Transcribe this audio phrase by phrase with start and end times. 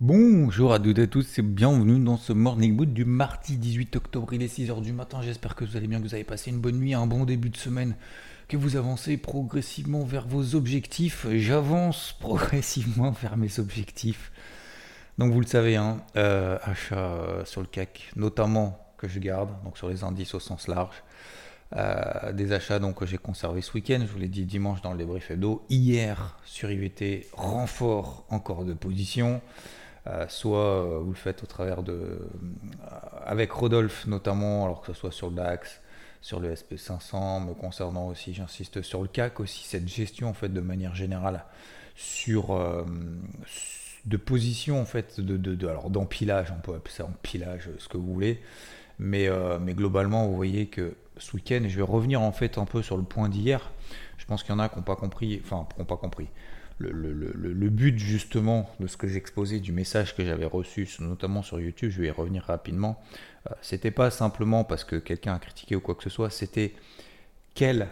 [0.00, 3.96] Bonjour à toutes et à tous et bienvenue dans ce Morning Boot du mardi 18
[3.96, 4.32] octobre.
[4.32, 6.60] Il est 6h du matin, j'espère que vous allez bien, que vous avez passé une
[6.60, 7.96] bonne nuit, un bon début de semaine,
[8.46, 11.26] que vous avancez progressivement vers vos objectifs.
[11.28, 14.30] J'avance progressivement vers mes objectifs.
[15.18, 19.50] Donc vous le savez, hein, euh, achat euh, sur le CAC, notamment que je garde,
[19.64, 21.02] donc sur les indices au sens large.
[21.76, 24.92] Euh, des achats donc, que j'ai conservés ce week-end, je vous l'ai dit dimanche dans
[24.92, 25.64] le débrief hebdo.
[25.68, 29.42] Hier sur IVT, renfort encore de position.
[30.28, 32.18] Soit vous le faites au travers de.
[33.24, 35.80] avec Rodolphe notamment, alors que ce soit sur le DAX,
[36.20, 40.48] sur le SP500, me concernant aussi, j'insiste sur le CAC aussi, cette gestion en fait
[40.48, 41.44] de manière générale
[41.94, 42.52] sur
[44.08, 47.96] de position en fait, de, de, alors d'empilage, on peut appeler ça empilage, ce que
[47.96, 48.40] vous voulez,
[48.98, 52.58] mais, euh, mais globalement, vous voyez que ce week-end, et je vais revenir en fait
[52.58, 53.70] un peu sur le point d'hier,
[54.16, 56.28] je pense qu'il y en a qui n'ont pas compris, enfin, qui n'ont pas compris.
[56.78, 60.88] Le, le, le, le, but justement de ce que j'exposais, du message que j'avais reçu,
[61.00, 63.00] notamment sur YouTube, je vais y revenir rapidement,
[63.50, 66.74] euh, c'était pas simplement parce que quelqu'un a critiqué ou quoi que ce soit, c'était
[67.54, 67.88] quel,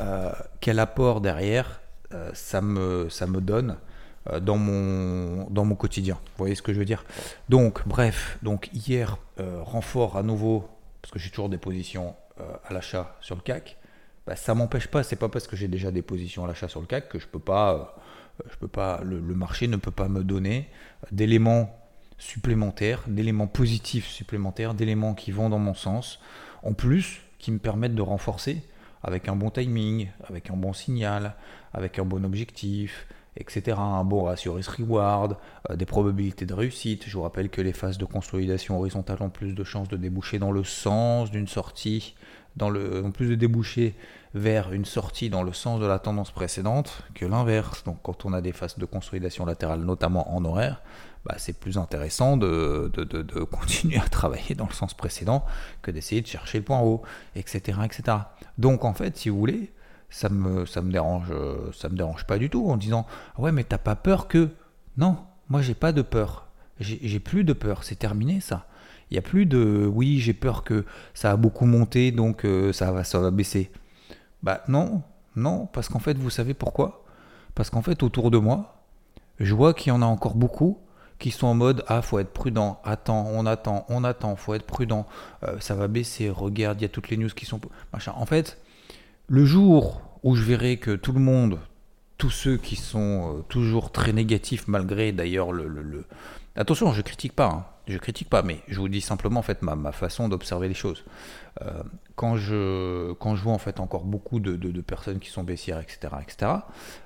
[0.00, 1.80] euh, quel apport derrière
[2.32, 3.76] ça, me, ça me donne
[4.30, 6.14] euh, dans mon, dans mon quotidien.
[6.14, 7.04] Vous voyez ce que je veux dire?
[7.48, 10.68] Donc, bref, donc hier, euh, renfort à nouveau,
[11.00, 13.76] parce que j'ai toujours des positions euh, à l'achat sur le CAC.
[14.26, 16.80] Bah, ça m'empêche pas, c'est pas parce que j'ai déjà des positions à l'achat sur
[16.80, 17.94] le CAC que je peux pas,
[18.50, 20.68] je peux pas, le, marché ne peut pas me donner
[21.12, 21.78] d'éléments
[22.18, 26.20] supplémentaires, d'éléments positifs supplémentaires, d'éléments qui vont dans mon sens,
[26.62, 28.62] en plus qui me permettent de renforcer
[29.02, 31.36] avec un bon timing, avec un bon signal,
[31.72, 33.76] avec un bon objectif, etc.
[33.78, 35.36] Un bon ratio risk-reward,
[35.70, 37.04] euh, des probabilités de réussite.
[37.06, 40.38] Je vous rappelle que les phases de consolidation horizontale ont plus de chances de déboucher
[40.38, 42.14] dans le sens d'une sortie,
[42.56, 43.94] dans le, ont plus de déboucher
[44.34, 47.84] vers une sortie dans le sens de la tendance précédente que l'inverse.
[47.84, 50.82] Donc quand on a des phases de consolidation latérale, notamment en horaire,
[51.24, 55.44] bah, c'est plus intéressant de, de, de, continuer à travailler dans le sens précédent
[55.82, 57.02] que d'essayer de chercher le point haut,
[57.34, 58.18] etc., etc.
[58.58, 59.72] Donc en fait, si vous voulez,
[60.10, 61.32] ça me, ça me dérange,
[61.74, 63.06] ça me dérange pas du tout en disant
[63.38, 64.50] ouais mais t'as pas peur que
[64.96, 65.18] non,
[65.48, 66.46] moi j'ai pas de peur,
[66.78, 68.66] j'ai plus de peur, c'est terminé ça.
[69.10, 70.84] Il y a plus de oui j'ai peur que
[71.14, 73.70] ça a beaucoup monté donc euh, ça va ça va baisser.
[74.42, 75.02] Bah non,
[75.36, 77.04] non parce qu'en fait vous savez pourquoi?
[77.54, 78.82] Parce qu'en fait autour de moi,
[79.40, 80.78] je vois qu'il y en a encore beaucoup
[81.18, 84.66] qui sont en mode ah faut être prudent, attends, on attend, on attend, faut être
[84.66, 85.06] prudent,
[85.44, 87.60] euh, ça va baisser, regarde, il y a toutes les news qui sont
[87.92, 88.12] machin.
[88.16, 88.58] En fait,
[89.28, 91.58] le jour où je verrai que tout le monde,
[92.18, 96.04] tous ceux qui sont euh, toujours très négatifs, malgré d'ailleurs le,
[96.54, 97.66] Attention, je critique pas, hein.
[97.86, 101.04] Je critique pas, mais je vous dis simplement en fait ma, façon d'observer les choses.
[101.62, 101.82] Euh,
[102.16, 106.14] quand, je, quand je vois en fait encore beaucoup de, personnes qui sont baissières, etc.,
[106.22, 106.52] etc.,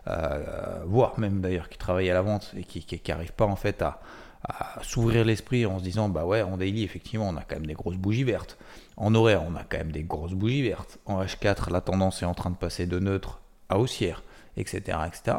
[0.08, 3.82] euh, voire même d'ailleurs qui travaillent à la vente et qui n'arrivent pas en fait
[3.82, 4.00] à,
[4.42, 7.66] à s'ouvrir l'esprit en se disant bah ouais en daily effectivement on a quand même
[7.66, 8.56] des grosses bougies vertes
[8.96, 12.26] en horaire on a quand même des grosses bougies vertes en H4 la tendance est
[12.26, 14.22] en train de passer de neutre à haussière
[14.56, 15.36] etc etc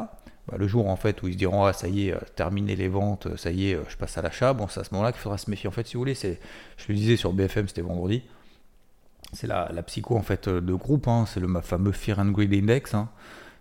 [0.47, 2.75] bah, le jour en fait où ils se diront ah ça y est euh, terminé
[2.75, 5.03] les ventes ça y est euh, je passe à l'achat bon c'est à ce moment
[5.03, 6.39] là qu'il faudra se méfier en fait si vous voulez c'est
[6.77, 8.23] je le disais sur BFM c'était vendredi
[9.33, 11.25] c'est la, la, psycho en fait de groupe hein.
[11.27, 13.09] c'est le fameux Fear and Greed Index hein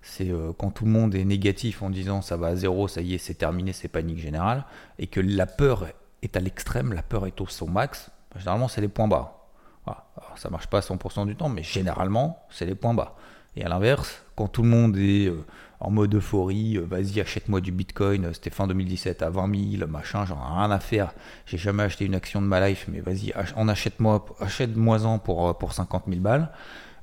[0.02, 3.00] c'est euh, quand tout le monde est négatif en disant ça va à zéro, ça
[3.00, 4.64] y est, c'est terminé, c'est panique générale,
[4.98, 5.86] et que la peur
[6.22, 9.48] est à l'extrême, la peur est au son max, bah, généralement c'est les points bas.
[9.84, 10.06] Voilà.
[10.16, 13.16] Alors, ça marche pas à 100% du temps, mais généralement c'est les points bas.
[13.56, 15.44] Et à l'inverse, quand tout le monde est euh,
[15.80, 20.24] en mode euphorie, euh, vas-y achète-moi du Bitcoin, c'était fin 2017 à 20 000, machin,
[20.24, 21.12] j'en ai rien à faire,
[21.44, 25.74] j'ai jamais acheté une action de ma life, mais vas-y, en achète-moi, achète-moi-en pour, pour
[25.74, 26.50] 50 000 balles.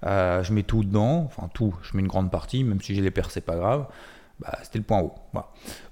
[0.03, 3.01] Euh, je mets tout dedans, enfin tout, je mets une grande partie, même si j'ai
[3.01, 3.85] les perds, c'est pas grave.
[4.39, 5.13] Bah, c'était le point haut.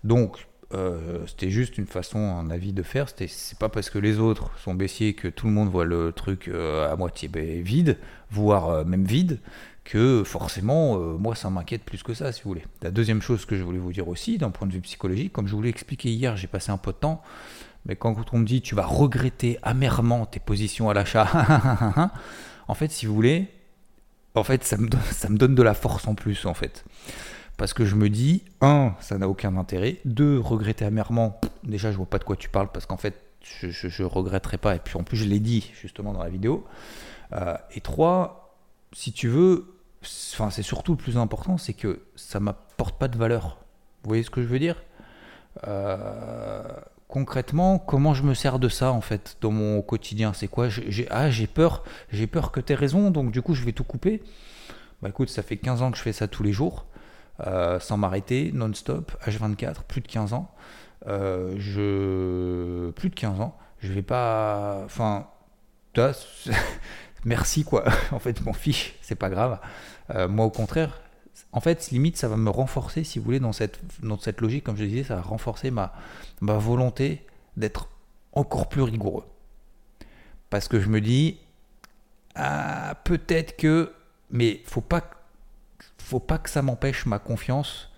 [0.03, 3.07] Donc, euh, c'était juste une façon, un avis de faire.
[3.09, 6.47] C'est pas parce que les autres sont baissiers que tout le monde voit le truc
[6.47, 7.29] euh, à moitié
[7.61, 7.97] vide,
[8.31, 9.39] voire même vide,
[9.85, 12.65] que forcément, moi, ça m'inquiète plus que ça, si vous voulez.
[12.81, 15.47] La deuxième chose que je voulais vous dire aussi, d'un point de vue psychologique, comme
[15.47, 17.21] je vous l'ai expliqué hier, j'ai passé un peu de temps,
[17.85, 22.11] mais quand on me dit tu vas regretter amèrement tes positions à l'achat,
[22.67, 23.47] en fait, si vous voulez,
[24.33, 24.87] en fait, ça me,
[25.37, 26.83] donne, de la force en plus, en fait.
[27.57, 29.97] Parce que je me dis, un, ça n'a aucun intérêt.
[30.03, 31.39] Deux, regretter amèrement.
[31.63, 34.75] Déjà, je vois pas de quoi tu parles parce qu'en fait, je, ne regretterai pas.
[34.75, 36.65] Et puis en plus, je l'ai dit justement dans la vidéo.
[37.31, 38.57] Euh, et trois,
[38.91, 39.74] si tu veux,
[40.33, 43.57] enfin, c'est surtout le plus important, c'est que ça m'apporte pas de valeur.
[44.03, 44.83] Vous voyez ce que je veux dire?
[45.67, 46.63] Euh,
[47.07, 50.33] Concrètement, comment je me sers de ça en fait dans mon quotidien?
[50.33, 50.69] C'est quoi?
[50.69, 53.73] J'ai, Ah, j'ai peur, j'ai peur que tu aies raison, donc du coup, je vais
[53.73, 54.23] tout couper.
[55.01, 56.87] Bah écoute, ça fait 15 ans que je fais ça tous les jours.
[57.45, 60.51] Euh, sans m'arrêter, non-stop, H24, plus de 15 ans.
[61.07, 62.91] Euh, je...
[62.91, 63.55] Plus de 15 ans.
[63.79, 64.81] Je vais pas.
[64.85, 65.27] Enfin,
[67.25, 67.85] merci quoi.
[68.11, 69.59] en fait, m'en fiche, c'est pas grave.
[70.13, 71.01] Euh, moi, au contraire,
[71.51, 74.63] en fait, limite, ça va me renforcer, si vous voulez, dans cette, dans cette logique,
[74.63, 75.93] comme je disais, ça va renforcer ma,
[76.41, 77.25] ma volonté
[77.57, 77.89] d'être
[78.33, 79.25] encore plus rigoureux.
[80.49, 81.39] Parce que je me dis,
[82.35, 83.93] ah, peut-être que,
[84.31, 85.01] mais faut pas
[85.97, 87.89] faut pas que ça m'empêche ma confiance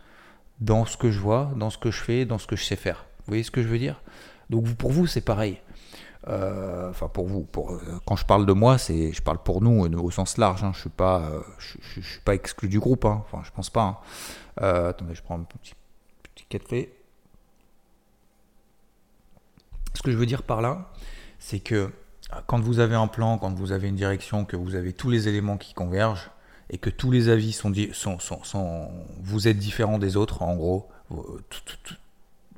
[0.62, 2.78] dans ce que je vois, dans ce que je fais, dans ce que je sais
[2.78, 3.06] faire.
[3.20, 4.02] Vous voyez ce que je veux dire?
[4.50, 5.60] Donc pour vous, c'est pareil.
[6.28, 9.86] Euh, enfin pour vous, euh, quand je parle de moi, c'est, je parle pour nous
[9.98, 10.64] au sens large.
[10.64, 10.72] Hein.
[10.74, 13.06] je suis pas, je, suis pas exclu du groupe.
[13.06, 13.24] Hein.
[13.26, 13.84] Enfin, je pense pas.
[13.84, 13.98] Hein.
[14.62, 15.74] Euh, attendez, je prends un petit,
[16.36, 16.94] petit café.
[19.94, 20.92] Ce que je veux dire par là,
[21.40, 21.92] c'est que
[22.46, 25.28] quand vous avez un plan, quand vous avez une direction, que vous avez tous les
[25.28, 26.30] éléments qui convergent,
[26.70, 27.72] et que tous les avis sont,
[29.22, 30.90] vous êtes différent des autres, en gros,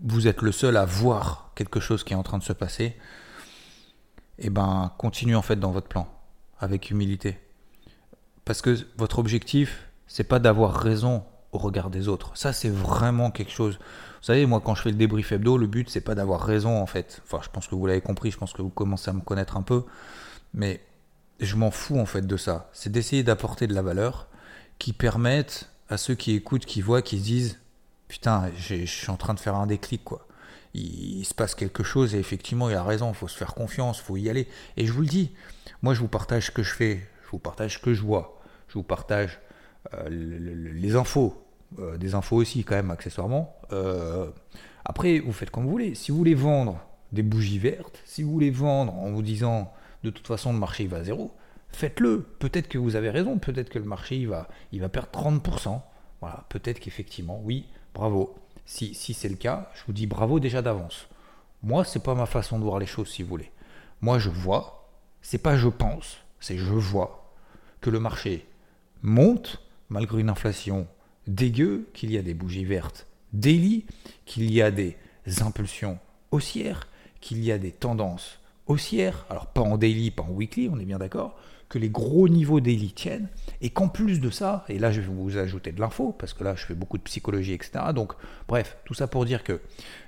[0.01, 2.98] vous êtes le seul à voir quelque chose qui est en train de se passer,
[4.39, 6.07] eh ben continuez en fait dans votre plan
[6.59, 7.39] avec humilité,
[8.45, 12.31] parce que votre objectif c'est pas d'avoir raison au regard des autres.
[12.36, 13.77] Ça c'est vraiment quelque chose.
[13.77, 16.81] Vous savez, moi quand je fais le débrief hebdo, le but c'est pas d'avoir raison
[16.81, 17.21] en fait.
[17.25, 19.56] Enfin, je pense que vous l'avez compris, je pense que vous commencez à me connaître
[19.57, 19.83] un peu,
[20.53, 20.81] mais
[21.39, 22.69] je m'en fous en fait de ça.
[22.74, 24.27] C'est d'essayer d'apporter de la valeur
[24.77, 27.59] qui permette à ceux qui écoutent, qui voient, qui se disent
[28.07, 30.27] Putain, je suis en train de faire un déclic quoi.
[30.74, 34.00] Il, se passe quelque chose et effectivement il a raison, il faut se faire confiance,
[34.00, 34.48] il faut y aller.
[34.77, 35.31] Et je vous le dis,
[35.81, 38.39] moi je vous partage ce que je fais, je vous partage ce que je vois,
[38.68, 39.39] je vous partage
[39.94, 41.44] euh, les infos,
[41.80, 43.56] euh, des infos aussi quand même accessoirement.
[43.71, 44.30] Euh,
[44.86, 45.95] après, vous faites comme vous voulez.
[45.95, 46.80] Si vous voulez vendre
[47.12, 49.72] des bougies vertes, si vous voulez vendre en vous disant
[50.04, 51.31] de toute façon le marché va zéro,
[51.69, 52.22] faites-le.
[52.39, 55.81] Peut-être que vous avez raison, peut-être que le marché il va, il va perdre 30%.
[56.22, 58.36] Voilà, peut-être qu'effectivement, oui, bravo.
[58.69, 61.07] Si, si c'est le cas, je vous dis bravo déjà d'avance.
[61.63, 63.51] Moi, c'est pas ma façon de voir les choses, si vous voulez.
[64.00, 64.88] Moi, je vois,
[65.24, 67.33] c'est pas je pense, c'est je vois
[67.81, 68.45] que le marché
[69.01, 70.86] monte malgré une inflation
[71.25, 73.88] dégueu, qu'il y a des bougies vertes daily,
[74.25, 74.95] qu'il y a des
[75.42, 75.98] impulsions
[76.30, 76.88] haussières,
[77.22, 80.86] qu'il y a des tendances haussière, alors pas en daily, pas en weekly, on est
[80.86, 81.36] bien d'accord,
[81.69, 83.30] que les gros niveaux daily tiennent,
[83.62, 86.44] et qu'en plus de ça, et là je vais vous ajouter de l'info, parce que
[86.44, 87.86] là je fais beaucoup de psychologie, etc.
[87.94, 88.13] Donc
[88.48, 89.62] bref, tout ça pour dire que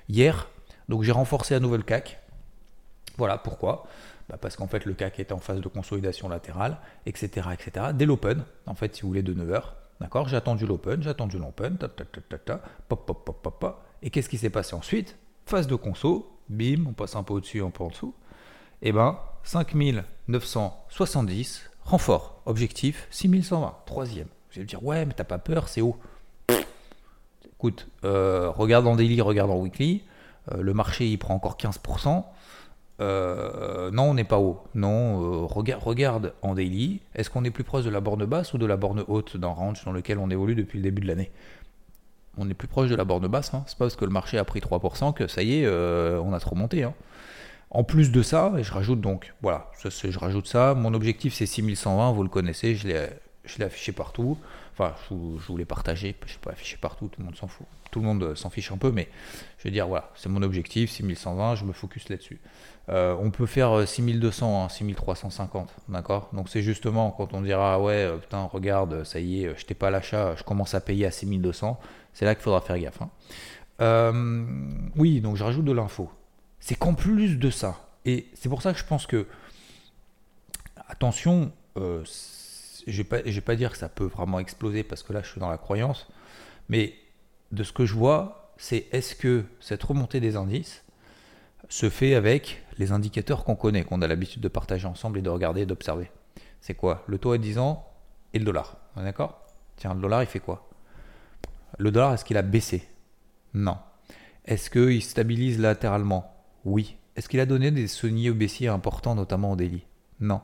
[0.10, 0.50] hier,
[0.90, 2.20] donc j'ai renforcé à nouveau le CAC.
[3.18, 3.86] Voilà pourquoi.
[4.28, 7.50] Bah, parce qu'en fait le CAC est en phase de consolidation latérale, etc.
[7.54, 7.88] etc.
[7.94, 9.62] Dès l'open, en fait si vous voulez de 9h,
[10.00, 13.84] d'accord, j'ai attendu l'open, j'ai attendu l'open, ta, ta, ta, pop, pop, pop, pop.
[14.02, 15.16] Et qu'est-ce qui s'est passé ensuite?
[15.46, 18.16] Phase de conso, bim, on passe un peu au-dessus, un peu en dessous
[18.82, 24.26] eh ben, 5970, renfort, objectif 6120, troisième.
[24.26, 25.98] Vous allez me dire, ouais, mais t'as pas peur, c'est haut.
[27.46, 30.02] Écoute, euh, regarde en daily, regarde en weekly,
[30.52, 32.26] euh, le marché il prend encore 15%.
[33.00, 34.64] Euh, non, on n'est pas haut.
[34.74, 37.02] Non, regarde, en daily.
[37.14, 39.50] Est-ce qu'on est plus proche de la borne basse ou de la borne haute d'un
[39.50, 41.32] range dans lequel on évolue depuis le début de l'année?
[42.38, 43.54] On est plus proche de la borne basse.
[43.54, 43.64] Hein.
[43.68, 46.40] C'est pas parce que le marché a pris 3% que ça y est, on a
[46.40, 46.84] trop monté.
[46.84, 46.94] Hein.
[47.74, 51.34] En plus de ça, et je rajoute donc, voilà, je, je rajoute ça, mon objectif
[51.34, 54.38] c'est 6120, vous le connaissez, je l'ai affiché partout,
[54.74, 57.38] enfin je, je vous l'ai partagé, je ne sais pas affiché partout, tout le monde
[57.38, 59.08] s'en fout, tout le monde euh, s'en fiche un peu, mais
[59.58, 62.42] je veux dire, voilà, c'est mon objectif, 6120, je me focus là-dessus.
[62.90, 66.28] Euh, on peut faire 6200, 6350, hein, d'accord?
[66.34, 69.76] Donc c'est justement quand on dira, ouais, euh, putain, regarde, ça y est, je t'ai
[69.76, 71.80] pas l'achat, je commence à payer à 6200,
[72.12, 73.02] c'est là qu'il faudra faire gaffe.
[73.02, 74.12] Hein.
[74.98, 76.10] oui, donc je rajoute de l'info
[76.62, 79.28] c'est qu'en plus de ça, et c'est pour ça que je pense que,
[80.88, 82.06] attention, euh,
[82.88, 85.40] je ne vais, pas dire que ça peut vraiment exploser parce que là je suis
[85.40, 86.08] dans la croyance,
[86.70, 86.94] mais
[87.52, 90.84] de ce que je vois, c'est est-ce que cette remontée des indices
[91.70, 95.30] se fait avec les indicateurs qu'on connaît, qu'on a l'habitude de partager ensemble et de
[95.30, 96.12] regarder et d'observer.
[96.60, 97.04] C'est quoi?
[97.08, 97.88] Le taux à 10 ans
[98.34, 98.78] et le dollar.
[98.96, 99.46] D'accord?
[99.78, 100.70] Tiens, le dollar, il fait quoi?
[101.78, 102.88] Le dollar, est-ce qu'il a baissé?
[103.54, 103.78] Non.
[104.46, 106.31] Est-ce qu'il stabilise latéralement?
[106.66, 106.98] Oui.
[107.16, 109.86] Est-ce qu'il a donné des sauniers baissiers importants, notamment en daily
[110.20, 110.42] Non.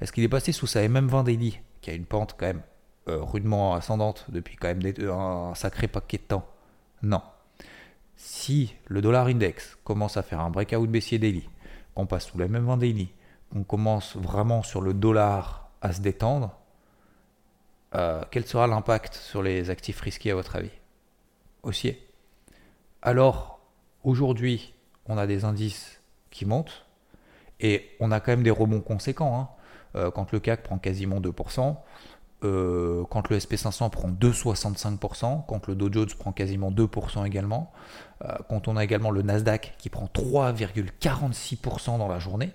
[0.00, 2.62] Est-ce qu'il est passé sous sa MM20 daily, qui a une pente quand même
[3.08, 6.46] euh, rudement ascendante depuis quand même un sacré paquet de temps?
[7.02, 7.22] Non.
[8.16, 11.48] Si le dollar index commence à faire un breakout baissier daily,
[11.94, 13.10] qu'on passe sous la même 20 daily,
[13.52, 16.58] qu'on commence vraiment sur le dollar à se détendre,
[17.94, 20.70] euh, quel sera l'impact sur les actifs risqués à votre avis?
[21.62, 22.06] Haussier.
[23.02, 23.60] Alors,
[24.02, 24.74] aujourd'hui,
[25.08, 26.00] on a des indices
[26.30, 26.86] qui montent
[27.60, 29.40] et on a quand même des rebonds conséquents.
[29.40, 29.48] Hein.
[29.96, 31.76] Euh, quand le CAC prend quasiment 2%,
[32.44, 37.72] euh, quand le SP500 prend 2,65%, quand le Dow Jones prend quasiment 2% également,
[38.48, 42.50] quand on a également le Nasdaq qui prend 3,46% dans la journée,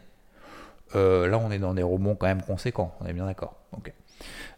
[0.94, 3.56] là on est dans des rebonds quand même conséquents, on est bien d'accord.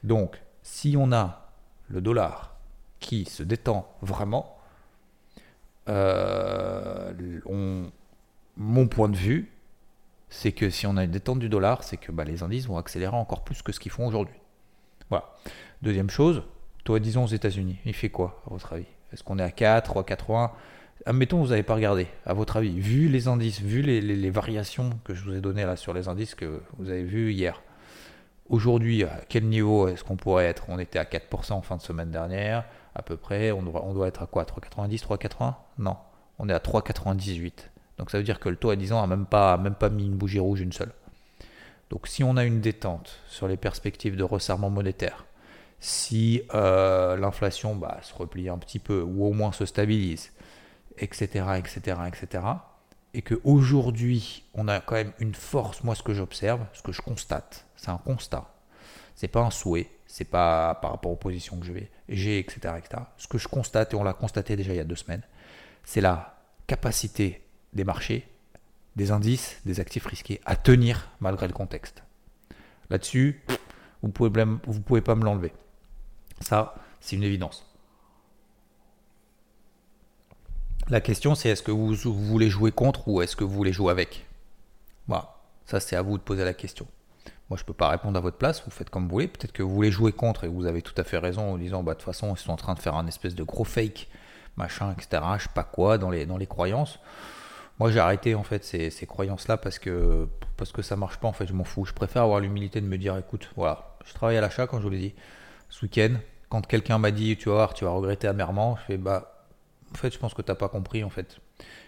[0.04, 1.52] Donc, si on a
[1.90, 2.56] le dollar
[3.00, 4.54] qui se détend vraiment,
[5.88, 7.13] euh,
[8.58, 9.51] mon point de vue,
[10.30, 12.77] c'est que si on a une détente du dollar, c'est que bah, les indices vont
[12.77, 14.36] accélérer encore plus que ce qu'ils font aujourd'hui.
[15.10, 15.34] Voilà.
[15.82, 16.44] Deuxième chose,
[16.84, 18.86] toi, disons aux États-Unis, il fait quoi, à votre avis?
[19.13, 20.51] Est-ce qu'on est à 4, 3,80
[21.06, 24.89] Admettons, vous n'avez pas regardé, à votre avis, vu les indices, vu les, les, variations
[25.04, 27.62] que je vous ai données là sur les indices que vous avez vus hier,
[28.48, 30.65] Aujourd'hui, à quel niveau est-ce qu'on pourrait être?
[30.68, 32.63] On était à 4% en fin de semaine dernière,
[32.96, 33.52] à peu près.
[33.52, 35.98] On doit, on doit être à quoi 3,90 3,80 Non,
[36.40, 37.52] on est à 3,98.
[37.98, 39.90] Donc ça veut dire que le taux à 10 ans n'a même pas, même pas
[39.90, 40.92] mis une bougie rouge une seule.
[41.90, 45.25] Donc si on a une détente sur les perspectives de resserrement monétaire,
[45.80, 50.32] si euh, l'inflation bah, se replie un petit peu ou au moins se stabilise,
[50.98, 52.44] etc., etc., etc.,
[53.14, 57.02] et qu'aujourd'hui, on a quand même une force, moi ce que j'observe, ce que je
[57.02, 58.50] constate, c'est un constat.
[59.16, 61.65] C'est pas un souhait, c'est pas par rapport aux positions que
[62.07, 63.03] j'ai, etc., etc.
[63.17, 65.24] Ce que je constate, et on l'a constaté déjà il y a deux semaines,
[65.84, 67.41] c'est la capacité
[67.74, 68.25] des marchés,
[68.95, 72.01] des indices, des actifs risqués à tenir malgré le contexte.
[72.89, 73.43] Là-dessus,
[74.01, 75.51] vous pouvez, vous pouvez pas me l'enlever.
[76.39, 77.69] Ça, c'est une évidence.
[80.88, 83.91] La question, c'est est-ce que vous, voulez jouer contre ou est-ce que vous voulez jouer
[83.91, 84.25] avec?
[85.10, 86.88] Voilà, ça c'est à vous de poser la question.
[87.50, 89.28] Moi, je peux pas répondre à votre place, vous faites comme vous voulez.
[89.28, 91.84] Peut-être que vous voulez jouer contre et vous avez tout à fait raison en disant,
[91.84, 94.08] bah, de toute façon, ils sont en train de faire un espèce de gros fake,
[94.58, 95.22] machin, etc.
[95.38, 97.00] Je sais pas quoi, dans les, dans les croyances.
[97.80, 101.28] Moi, j'ai arrêté en fait ces, ces croyances-là parce que, parce que ça marche pas.
[101.28, 101.86] En fait, je m'en fous.
[101.86, 104.84] Je préfère avoir l'humilité de me dire, écoute, voilà, je travaille à l'achat, quand je
[104.84, 105.14] vous l'ai dit,
[105.70, 106.16] ce week-end.
[106.50, 109.46] Quand quelqu'un m'a dit, tu vas voir, tu vas regretter amèrement, je fais, bah,
[109.94, 111.40] en fait, je pense que tu n'as pas compris, en fait.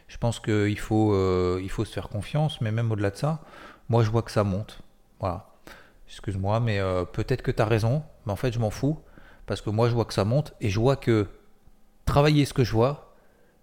[0.08, 3.40] Je pense qu'il faut, euh, faut se faire confiance, mais même au-delà de ça,
[3.90, 4.82] moi, je vois que ça monte.
[5.19, 5.47] Voilà.
[6.07, 9.00] Excuse-moi, mais euh, peut-être que tu as raison, mais en fait, je m'en fous,
[9.45, 11.27] parce que moi, je vois que ça monte, et je vois que
[12.05, 13.13] travailler ce que je vois,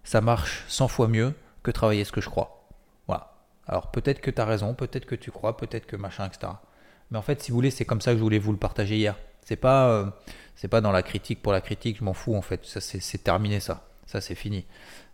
[0.04, 2.68] ça marche 100 fois mieux que travailler ce que je crois.
[3.06, 3.32] Voilà.
[3.66, 6.52] Alors, peut-être que tu as raison, peut-être que tu crois, peut-être que machin, etc.
[7.10, 8.96] Mais en fait, si vous voulez, c'est comme ça que je voulais vous le partager
[8.96, 9.16] hier.
[9.42, 10.06] C'est pas, euh,
[10.56, 12.64] c'est pas dans la critique pour la critique, je m'en fous en fait.
[12.64, 13.86] Ça, c'est terminé ça.
[14.06, 14.66] Ça, c'est fini.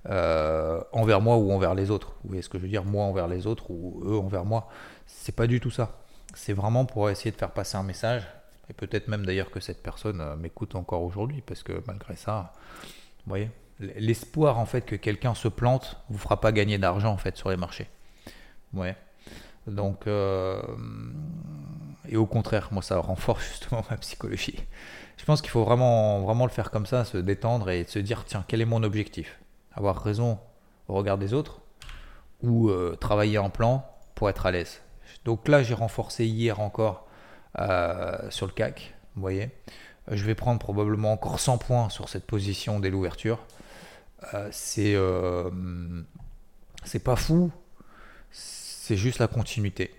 [0.08, 2.14] Euh, envers moi ou envers les autres.
[2.22, 4.68] Vous voyez ce que je veux dire Moi envers les autres ou eux envers moi.
[5.06, 6.00] C'est pas du tout ça.
[6.34, 8.22] C'est vraiment pour essayer de faire passer un message.
[8.68, 12.52] Et peut-être même d'ailleurs que cette personne euh, m'écoute encore aujourd'hui parce que malgré ça,
[13.24, 17.16] vous voyez, l'espoir en fait que quelqu'un se plante vous fera pas gagner d'argent en
[17.16, 17.88] fait sur les marchés.
[18.72, 18.96] Ouais.
[19.66, 20.62] Donc, euh,
[22.08, 24.64] et au contraire, moi ça renforce justement ma psychologie
[25.20, 28.24] je pense qu'il faut vraiment, vraiment le faire comme ça, se détendre et se dire
[28.24, 29.38] tiens, quel est mon objectif?
[29.74, 30.38] Avoir raison
[30.88, 31.60] au regard des autres
[32.42, 33.84] ou euh, travailler en plan
[34.14, 34.80] pour être à l'aise?
[35.24, 37.06] Donc là, j'ai renforcé hier encore
[37.58, 39.50] euh, sur le CAC, vous voyez.
[40.10, 43.38] Je vais prendre probablement encore 100 points sur cette position dès l'ouverture.
[44.34, 44.50] Euh,
[46.84, 47.52] c'est pas fou,
[48.30, 49.94] c'est juste la continuité.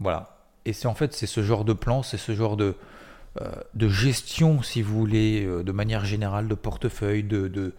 [0.00, 0.36] Voilà.
[0.64, 2.76] Et c'est en fait c'est ce genre de plan, c'est ce genre de,
[3.40, 7.72] euh, gestion, si vous voulez, euh, de manière générale, de portefeuille, de, de,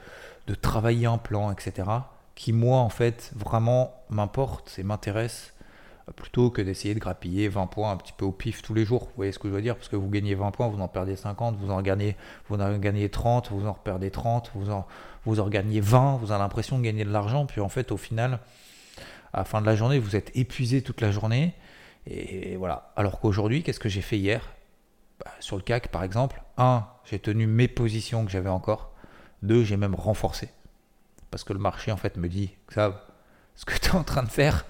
[0.62, 1.88] travailler un plan, etc.,
[2.34, 5.58] qui, moi, en fait, vraiment m'importe et m'intéresse euh,
[6.15, 9.05] plutôt que d'essayer de grappiller 20 points un petit peu au pif tous les jours.
[9.05, 9.75] Vous voyez ce que je veux dire?
[9.75, 12.15] Parce que vous gagnez 20 points, vous en perdez 50, vous en gagnez,
[12.47, 14.87] vous en gagnez 30, vous en perdez 30, vous en,
[15.25, 17.97] vous en gagnez 20, vous avez l'impression de gagner de l'argent, puis en fait, au
[17.97, 18.39] final,
[19.33, 21.53] à la fin de la journée, vous êtes épuisé toute la journée.
[22.07, 22.91] Et voilà.
[22.95, 24.41] Alors qu'aujourd'hui, qu'est-ce que j'ai fait hier?
[25.19, 28.93] Bah, sur le CAC par exemple, un, j'ai tenu mes positions que j'avais encore.
[29.41, 30.49] Deux, j'ai même renforcé.
[31.29, 33.05] Parce que le marché en fait me dit, ça,
[33.55, 34.65] ce que tu es en train de faire,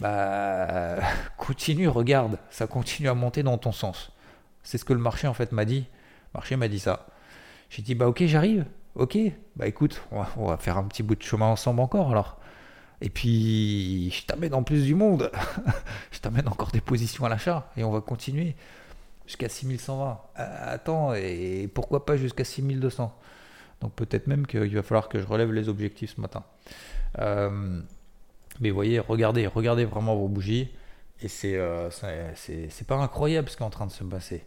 [0.00, 0.96] bah
[1.36, 4.12] continue, regarde, ça continue à monter dans ton sens.
[4.62, 5.86] C'est ce que le marché en fait m'a dit.
[6.32, 7.06] Le marché m'a dit ça.
[7.70, 9.18] J'ai dit bah ok j'arrive, ok,
[9.56, 12.38] bah écoute, on va, faire un petit bout de chemin ensemble encore alors.
[13.00, 15.30] Et puis je t'amène en plus du monde,
[16.10, 18.56] je t'amène encore des positions à l'achat et on va continuer.
[19.26, 20.18] jusqu'à 6120.
[20.36, 23.14] attends, et pourquoi pas jusqu'à 6200
[23.80, 26.44] Donc peut-être même qu'il va falloir que je relève les objectifs ce matin.
[27.18, 27.80] Euh,
[28.60, 30.68] mais voyez, regardez, regardez vraiment vos bougies.
[31.20, 34.44] Et c'est euh, c'est pas incroyable ce qui est en train de se passer.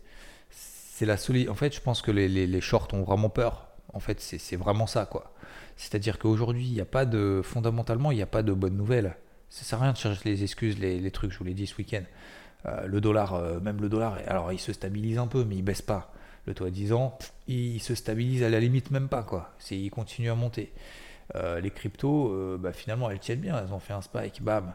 [0.50, 1.50] C'est la solide.
[1.50, 3.68] En fait, je pense que les, les, shorts ont vraiment peur.
[3.94, 5.34] En fait, c'est vraiment ça, quoi.
[5.76, 7.42] C'est-à-dire qu'aujourd'hui, il n'y a pas de.
[7.44, 9.18] Fondamentalement, il n'y a pas de bonnes nouvelles.
[9.50, 11.68] Ça sert à rien de chercher les excuses, les, les trucs, je vous l'ai dit
[11.68, 12.04] ce week-end.
[12.68, 15.64] Euh, le dollar, euh, même le dollar, alors il se stabilise un peu, mais il
[15.64, 16.14] baisse pas.
[16.46, 19.54] Le taux à 10 ans, il se stabilise à la limite même pas, quoi.
[19.70, 20.72] Il continue à monter.
[21.36, 23.58] Euh, les cryptos, bah, finalement, elles tiennent bien.
[23.64, 24.74] Elles ont fait un spike, bam.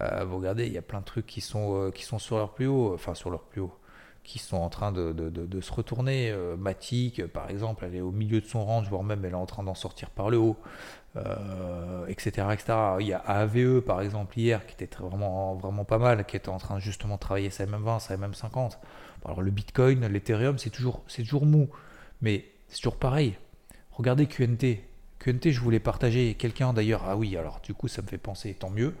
[0.00, 2.66] vous regardez, il y a plein de trucs qui sont, qui sont sur leur plus
[2.66, 3.74] haut, enfin sur leur plus haut,
[4.22, 6.34] qui sont en train de, de, se retourner.
[6.56, 9.46] Matic, par exemple, elle est au milieu de son range, voire même elle est en
[9.46, 10.56] train d'en sortir par le haut
[12.08, 12.78] etc., euh, etc.
[13.00, 16.48] Il y a AVE par exemple hier qui était vraiment, vraiment pas mal, qui était
[16.48, 18.78] en train justement de travailler sa MM20, sa MM50.
[19.24, 21.68] Alors le Bitcoin, l'Ethereum, c'est toujours, c'est toujours mou,
[22.20, 23.36] mais c'est toujours pareil.
[23.92, 24.84] Regardez QNT.
[25.18, 26.34] QNT, je voulais partager.
[26.34, 28.94] Quelqu'un d'ailleurs, ah oui, alors du coup ça me fait penser, tant mieux.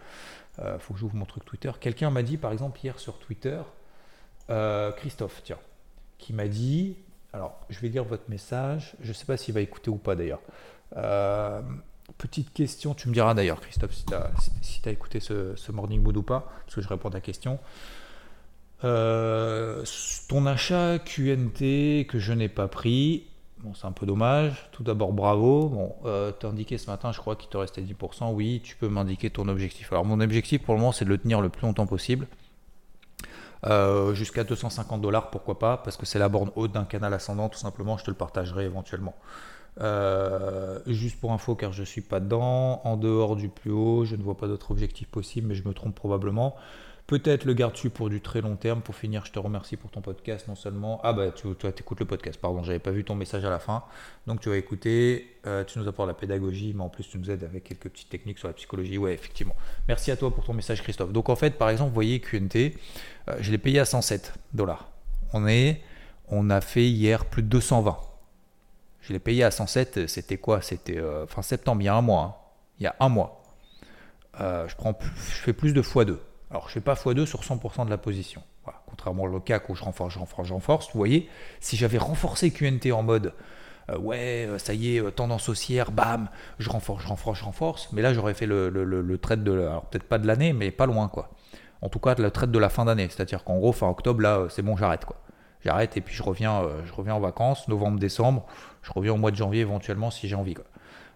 [0.60, 1.70] Euh, faut que j'ouvre mon truc Twitter.
[1.80, 3.60] Quelqu'un m'a dit par exemple hier sur Twitter,
[4.50, 5.58] euh, Christophe, tiens,
[6.18, 6.96] qui m'a dit,
[7.32, 10.16] alors je vais lire votre message, je ne sais pas s'il va écouter ou pas
[10.16, 10.40] d'ailleurs.
[10.96, 11.62] Euh,
[12.16, 16.22] Petite question, tu me diras d'ailleurs, Christophe, si tu as, écouté ce, Morning Mood ou
[16.22, 17.58] pas, parce que je réponds à ta question.
[18.80, 23.26] Ton achat QNT que je n'ai pas pris,
[23.62, 24.68] bon, c'est un peu dommage.
[24.72, 25.68] Tout d'abord, bravo.
[25.68, 28.32] Bon, euh, tu as indiqué ce matin, je crois qu'il te restait 10%.
[28.32, 29.92] Oui, tu peux m'indiquer ton objectif.
[29.92, 32.26] Alors, mon objectif pour le moment, c'est de le tenir le plus longtemps possible.
[33.66, 37.48] Euh, jusqu'à 250 dollars, pourquoi pas, parce que c'est la borne haute d'un canal ascendant,
[37.48, 37.98] tout simplement.
[37.98, 39.14] Je te le partagerai éventuellement.
[39.80, 44.04] Euh, juste pour info, car je ne suis pas dedans, en dehors du plus haut,
[44.04, 46.56] je ne vois pas d'autre objectif possible, mais je me trompe probablement.
[47.08, 48.82] Peut-être le garde-tu pour du très long terme.
[48.82, 51.00] Pour finir, je te remercie pour ton podcast, non seulement.
[51.02, 53.58] Ah bah, tu, toi, écoutes le podcast, pardon, j'avais pas vu ton message à la
[53.58, 53.82] fin.
[54.26, 57.30] Donc, tu vas écouter, euh, tu nous apportes la pédagogie, mais en plus, tu nous
[57.30, 58.98] aides avec quelques petites techniques sur la psychologie.
[58.98, 59.56] Ouais, effectivement.
[59.88, 61.10] Merci à toi pour ton message, Christophe.
[61.10, 62.76] Donc, en fait, par exemple, vous voyez, QNT,
[63.28, 64.90] euh, je l'ai payé à 107 dollars.
[65.32, 65.80] On est,
[66.28, 67.96] on a fait hier plus de 220.
[69.00, 70.60] Je l'ai payé à 107, c'était quoi?
[70.60, 72.22] C'était euh, fin septembre, il y a un mois.
[72.22, 72.34] Hein.
[72.80, 73.42] Il y a un mois.
[74.38, 76.18] Je, prends je fais plus de x2.
[76.50, 78.42] Alors, je ne fais pas x2 sur 100% de la position.
[78.86, 80.86] Contrairement au CAC où je renforce, je renforce, je renforce.
[80.92, 81.28] Vous voyez,
[81.60, 83.32] si j'avais renforcé QNT en mode
[83.90, 87.92] euh, ouais, ça y est, tendance haussière, bam, je renforce, je renforce, je renforce.
[87.92, 90.86] Mais là, j'aurais fait le, le, trade de, alors peut-être pas de l'année, mais pas
[90.86, 91.30] loin, quoi.
[91.80, 93.08] En tout cas, le trade de la fin d'année.
[93.08, 95.16] C'est-à-dire qu'en gros, fin octobre, là, c'est bon, j'arrête, quoi
[95.64, 98.46] j'arrête et puis je reviens, euh, je reviens en vacances, novembre, décembre,
[98.82, 100.54] je reviens au mois de janvier éventuellement si j'ai envie.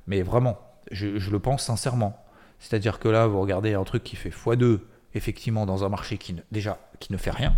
[0.07, 0.59] Mais vraiment,
[0.91, 2.17] je, le pense sincèrement.
[2.59, 4.81] C'est-à-dire que là, vous regardez un truc qui fait x2,
[5.15, 7.55] effectivement, dans un marché qui ne, déjà, qui ne fait rien.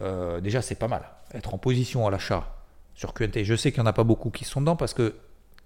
[0.00, 1.04] Euh, déjà, c'est pas mal.
[1.32, 2.56] Être en position à l'achat
[2.94, 3.44] sur QNT.
[3.44, 5.14] Je sais qu'il n'y en a pas beaucoup qui sont dedans parce que,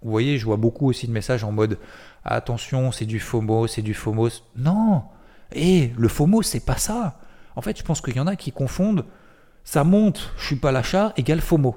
[0.03, 1.79] vous voyez, je vois beaucoup aussi de messages en mode
[2.25, 4.29] attention, c'est du FOMO, c'est du FOMO.
[4.57, 5.03] Non
[5.53, 7.19] Et eh, le FOMO, c'est pas ça.
[7.57, 9.05] En fait, je pense qu'il y en a qui confondent
[9.69, 11.77] ça monte, je suis pas l'achat, égale FOMO.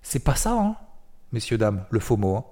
[0.00, 0.76] C'est pas ça, hein,
[1.30, 2.36] messieurs, dames, le FOMO.
[2.36, 2.44] Hein.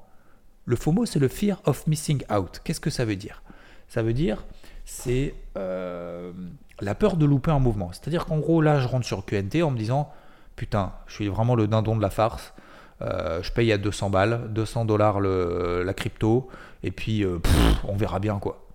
[0.66, 2.60] Le FOMO, c'est le Fear of Missing Out.
[2.62, 3.42] Qu'est-ce que ça veut dire?
[3.88, 4.44] Ça veut dire,
[4.90, 6.32] c'est euh,
[6.80, 7.92] la peur de louper un mouvement.
[7.92, 10.12] C'est-à-dire qu'en gros, là, je rentre sur QNT en me disant,
[10.56, 12.52] putain, je suis vraiment le dindon de la farce.
[13.00, 16.48] Euh, je paye à 200 balles, 200 dollars la crypto,
[16.82, 17.38] et puis euh,
[17.84, 18.66] on verra bien quoi.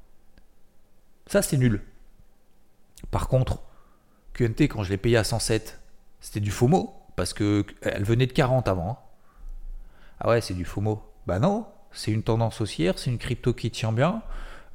[1.27, 1.83] Ça, c'est nul.
[3.11, 3.59] Par contre,
[4.33, 5.79] QNT, quand je l'ai payé à 107,
[6.21, 8.89] c'était du FOMO, parce qu'elle venait de 40 avant.
[8.89, 8.97] Hein.
[10.21, 11.03] Ah ouais, c'est du FOMO.
[11.27, 14.23] Bah non, c'est une tendance haussière, c'est une crypto qui tient bien,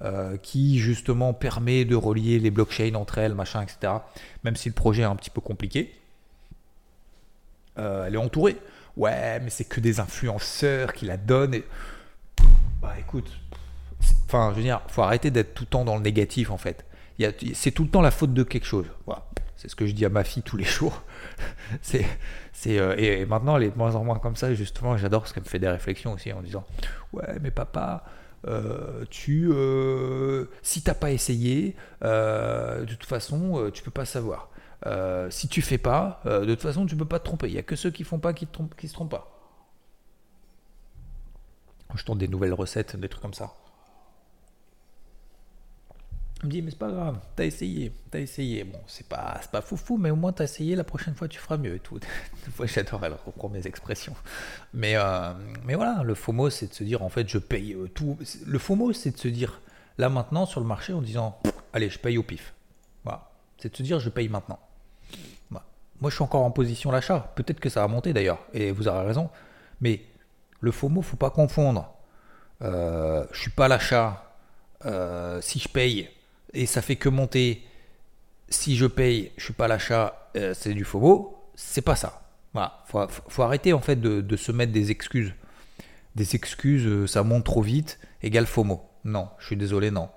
[0.03, 3.95] euh, qui justement permet de relier les blockchains entre elles, machin, etc.
[4.45, 5.95] Même si le projet est un petit peu compliqué.
[7.79, 8.57] Euh, elle est entourée.
[8.97, 11.61] Ouais, mais c'est que des influenceurs qui la donnent.
[12.83, 13.31] Bah écoute,
[14.27, 16.85] enfin, je veux dire, faut arrêter d'être tout le temps dans le négatif en fait.
[17.53, 18.87] C'est tout le temps la faute de quelque chose.
[19.05, 19.27] Voilà.
[19.57, 21.03] C'est ce que je dis à ma fille tous les jours.
[21.83, 22.07] c'est,
[22.55, 24.55] c'est, euh, et, maintenant, elle est de moins en moins comme ça.
[24.55, 26.65] justement, j'adore parce qu'elle me fait des réflexions aussi en disant
[27.13, 28.05] Ouais, mais papa,
[28.47, 34.51] euh, tu, euh, si t'as pas essayé, de toute façon, tu peux pas savoir.
[35.31, 37.49] si tu fais pas, de toute façon, tu peux pas te tromper.
[37.49, 39.37] Il y a que ceux qui font pas qui, qui se trompent pas.
[41.95, 43.53] Je tente des nouvelles recettes, des trucs comme ça.
[46.43, 48.65] Il me dit, mais c'est pas grave, t'as essayé, t'as essayé.
[48.65, 51.59] Bon, c'est pas, pas foufou, mais au moins t'as essayé, la prochaine fois tu feras
[51.59, 51.99] mieux et tout.
[52.47, 54.15] Des fois, j'adore, elle reprend mes expressions.
[54.73, 55.33] Mais, euh,
[55.67, 58.17] mais voilà, le FOMO, c'est de se dire, en fait, je paye euh, tout.
[58.47, 59.61] Le FOMO, c'est de se dire,
[59.99, 61.39] là maintenant, sur le marché, en disant,
[61.75, 62.55] allez, je paye au pif.
[63.05, 63.31] Voilà.
[63.59, 64.59] C'est de se dire, je paye maintenant.
[65.51, 67.33] moi je suis encore en position l'achat.
[67.37, 69.29] Peut-être que ça va monter d'ailleurs, et vous aurez raison.
[69.83, 70.01] Mais
[70.61, 71.93] le FOMO, faut pas confondre.
[72.63, 74.27] Euh, je suis pas l'achat.
[74.87, 76.09] Euh, si je paye
[76.55, 77.63] et ça fait que monter,
[78.49, 81.37] si je paye, je suis pas l'achat, euh, c'est du FOMO.
[81.55, 82.23] C'est pas ça.
[82.53, 85.35] Voilà, faut, arrêter en fait de, se mettre des excuses.
[86.17, 88.83] Des excuses, euh, ça monte trop vite, égale FOMO.
[89.05, 90.09] Non, je suis désolé, non.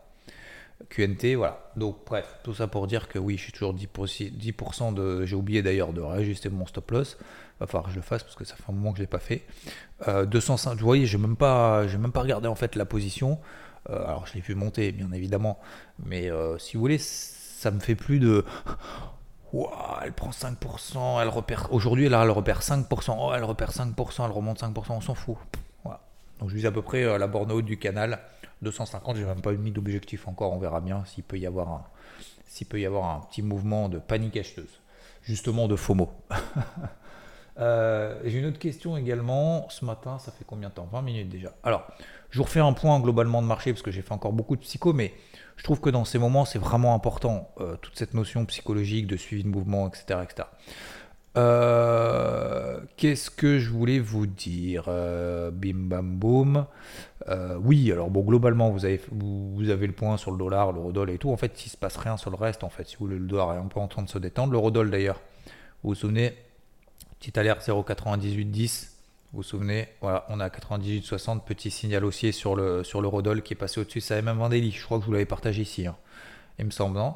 [0.89, 1.71] QNT, voilà.
[1.75, 5.25] Donc, bref, tout ça pour dire que oui, je suis toujours 10%, 10% de.
[5.25, 7.17] J'ai oublié d'ailleurs de réajuster mon stop loss.
[7.59, 9.07] Va falloir que je le fasse parce que ça fait un moment que je ne
[9.07, 9.43] pas fait.
[10.07, 13.39] Euh, 205, vous voyez, je n'ai même, pas, même pas regardé en fait la position.
[13.89, 15.59] Euh, alors, je l'ai vu monter, bien évidemment.
[16.05, 18.45] Mais euh, si vous voulez, ça me fait plus de.
[19.53, 19.69] Wow,
[20.03, 21.71] elle prend 5%, elle repère.
[21.71, 23.15] Aujourd'hui, là, elle repère 5%.
[23.19, 25.37] Oh, elle repère 5%, elle remonte 5%, on s'en fout.
[25.83, 26.01] Voilà.
[26.39, 28.19] Donc, je vise à peu près euh, la borne haute du canal.
[28.63, 31.83] 250, j'ai même pas mis d'objectif encore, on verra bien s'il peut y avoir un,
[32.47, 34.81] s'il peut y avoir un petit mouvement de panique acheteuse,
[35.21, 36.11] justement de FOMO.
[37.59, 40.87] euh, j'ai une autre question également, ce matin, ça fait combien de temps?
[40.91, 41.51] 20 minutes déjà.
[41.63, 41.85] Alors,
[42.33, 44.61] je vous refais un point globalement de marché, parce que j'ai fait encore beaucoup de
[44.61, 45.13] psycho, mais
[45.55, 49.17] je trouve que dans ces moments, c'est vraiment important, euh, toute cette notion psychologique de
[49.17, 50.21] suivi de mouvement, etc.
[50.23, 50.47] etc.
[51.37, 56.65] Euh, Qu'est-ce que je voulais vous dire euh, Bim bam boum.
[57.61, 61.19] Oui, alors bon, globalement, vous avez, vous, avez le point sur le dollar, l'eurodoll et
[61.19, 61.29] tout.
[61.29, 62.63] En fait, il se passe rien sur le reste.
[62.63, 64.53] En fait, si vous voulez, le dollar est un peu en train de se détendre.
[64.53, 65.21] L'eurodoll d'ailleurs,
[65.83, 66.33] vous vous souvenez,
[67.19, 68.92] petite alerte 0,9810.
[69.33, 73.53] Vous vous souvenez, voilà, on a 98,60, petit signal haussier sur le sur l'eurodoll qui
[73.53, 73.99] est passé au-dessus.
[73.99, 74.69] Ça avait même un délit.
[74.69, 75.95] Je crois que je vous l'avais partagé ici, hein,
[76.59, 76.99] il me semble.
[76.99, 77.15] Non?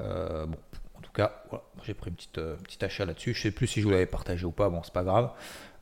[0.00, 0.56] Euh, bon,
[0.94, 3.34] en tout cas, voilà, j'ai pris une petite, euh, petit achat là-dessus.
[3.34, 5.30] Je ne sais plus si je vous l'avais partagé ou pas, bon, c'est pas grave.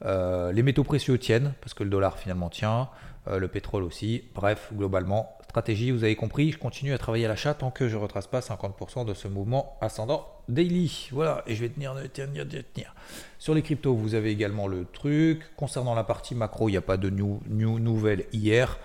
[0.05, 2.89] Euh, les métaux précieux tiennent, parce que le dollar finalement tient,
[3.31, 4.25] le pétrole aussi.
[4.35, 7.95] Bref, globalement, stratégie, vous avez compris, je continue à travailler à l'achat tant que je
[7.97, 11.11] ne retrace pas 50% de ce mouvement ascendant daily.
[11.13, 12.93] Voilà, et je vais tenir, tenir, tenir.
[13.39, 15.43] Sur les cryptos, vous avez également le truc.
[15.55, 18.81] Concernant la partie macro, il n'y a pas de new, new, nouvelles hier.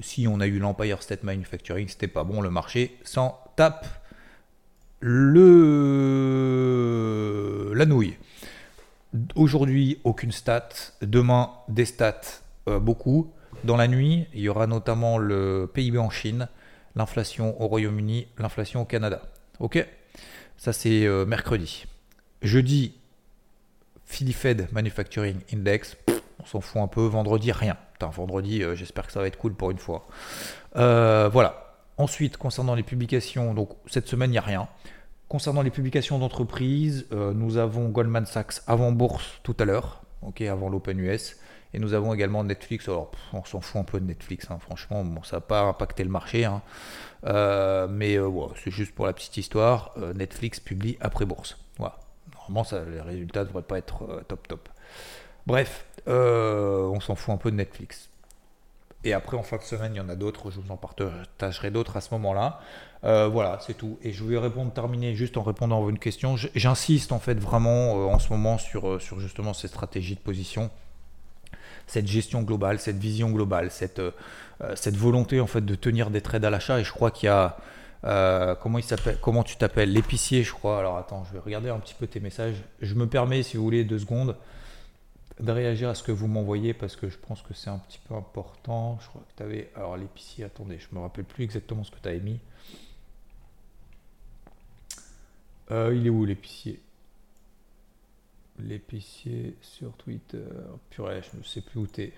[0.00, 3.86] Si on a eu l'Empire State Manufacturing, c'était pas bon, le marché s'en tape
[5.00, 5.74] le
[7.74, 8.16] la nouille.
[9.34, 10.70] Aujourd'hui, aucune stat.
[11.02, 13.30] Demain, des stats, euh, beaucoup.
[13.64, 16.48] Dans la nuit, il y aura notamment le PIB en Chine,
[16.96, 19.22] l'inflation au Royaume-Uni, l'inflation au Canada.
[19.58, 19.86] Ok?
[20.56, 21.86] Ça, c'est euh, mercredi.
[22.42, 22.94] Jeudi,
[24.04, 25.96] Philly Fed Manufacturing Index.
[26.40, 27.06] On s'en fout un peu.
[27.06, 27.76] Vendredi, rien.
[27.94, 30.06] Putain, vendredi, euh, j'espère que ça va être cool pour une fois.
[30.74, 31.60] voilà.
[31.96, 34.68] Ensuite, concernant les publications, donc cette semaine, il n'y a rien.
[35.28, 40.02] Concernant les publications d'entreprises, euh, nous avons Goldman Sachs avant bourse tout à l'heure,
[40.48, 41.36] avant l'Open US.
[41.74, 42.88] Et nous avons également Netflix.
[42.88, 46.04] Alors, on s'en fout un peu de Netflix, hein, franchement, bon, ça n'a pas impacté
[46.04, 46.44] le marché.
[46.44, 46.62] Hein.
[47.26, 48.30] Euh, mais euh,
[48.62, 49.92] c'est juste pour la petite histoire.
[49.98, 51.58] Euh, Netflix publie après bourse.
[51.78, 51.98] Voilà.
[52.32, 54.68] Normalement, les résultats ne devraient pas être top top.
[55.46, 58.08] Bref, on s'en fout un peu de Netflix.
[59.02, 60.50] Et après, en fin de semaine, il y en a d'autres.
[60.50, 62.60] Je vous en partagerai d'autres à ce moment-là.
[63.02, 63.98] Voilà, c'est tout.
[64.02, 66.36] Et je vais répondre, terminer juste en répondant à une question.
[66.36, 70.70] J'insiste en fait vraiment en ce moment sur, sur justement ces stratégies de position,
[71.86, 74.12] cette gestion globale, cette vision globale, cette, euh,
[74.74, 76.80] cette volonté en fait de tenir des trades à l'achat.
[76.80, 77.56] Et je crois qu'il y a
[78.04, 79.92] euh, comment il s'appelle Comment tu t'appelles?
[79.92, 80.78] L'épicier, je crois.
[80.78, 82.62] Alors attends, je vais regarder un petit peu tes messages.
[82.80, 84.36] Je me permets, si vous voulez, deux secondes
[85.40, 87.98] de réagir à ce que vous m'envoyez parce que je pense que c'est un petit
[88.06, 88.98] peu important.
[89.02, 89.70] Je crois que tu avais.
[89.74, 92.38] Alors, l'épicier, attendez, je me rappelle plus exactement ce que tu avais mis.
[95.70, 96.80] Euh, il est où l'épicier?
[98.58, 100.44] L'épicier sur Twitter.
[100.90, 102.12] Purée, je ne sais plus où t'es.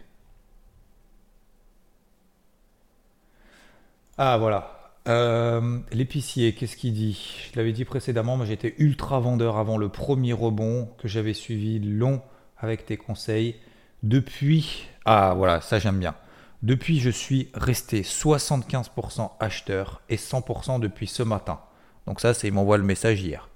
[4.19, 4.93] Ah, voilà.
[5.09, 7.49] Euh, l'épicier, qu'est-ce qu'il dit?
[7.51, 11.79] Je l'avais dit précédemment, mais j'étais ultra vendeur avant le premier rebond que j'avais suivi
[11.79, 12.21] long
[12.59, 13.57] avec tes conseils.
[14.03, 16.15] Depuis, ah voilà, ça j'aime bien.
[16.63, 21.61] Depuis, je suis resté 75% acheteur et 100% depuis ce matin.
[22.07, 23.49] Donc ça, c'est il m'envoie le message hier.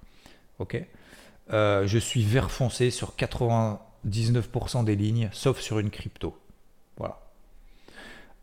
[0.59, 0.83] Ok?
[1.53, 6.37] Euh, je suis vert foncé sur 99% des lignes, sauf sur une crypto.
[6.97, 7.19] Voilà.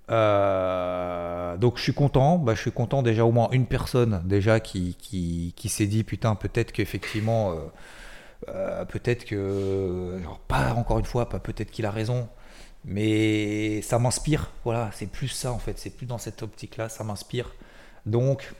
[0.09, 2.37] Euh, donc je suis content.
[2.37, 6.03] Bah, je suis content déjà au moins une personne déjà qui, qui, qui s'est dit
[6.03, 7.53] putain peut-être qu'effectivement
[8.49, 12.29] euh, peut-être que, pas encore une fois, pas peut-être qu'il a raison,
[12.85, 14.51] mais ça m'inspire.
[14.63, 17.53] Voilà, c'est plus ça en fait, c'est plus dans cette optique-là, ça m'inspire.
[18.05, 18.53] Donc,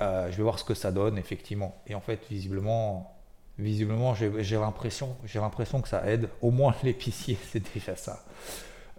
[0.00, 1.80] je vais voir ce que ça donne effectivement.
[1.86, 3.13] Et en fait, visiblement,
[3.58, 6.28] visiblement, j'ai l'impression, j'ai l'impression que ça aide.
[6.42, 8.24] Au moins l'épicier, c'est déjà ça.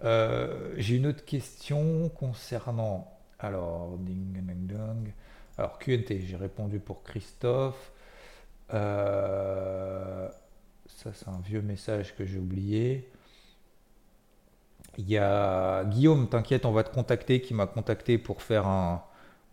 [0.04, 3.12] Euh, j'ai une autre question concernant.
[3.38, 5.12] Alors, ding, ding.
[5.58, 7.92] Alors, QNT, j'ai répondu pour Christophe.
[8.74, 10.28] Euh,
[10.86, 13.10] ça, c'est un vieux message que j'ai oublié.
[14.98, 19.02] Il y a Guillaume, t'inquiète, on va te contacter, qui m'a contacté pour faire, un,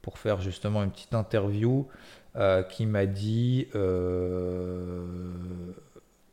[0.02, 1.88] pour faire justement une petite interview,
[2.36, 5.06] euh, qui m'a dit euh,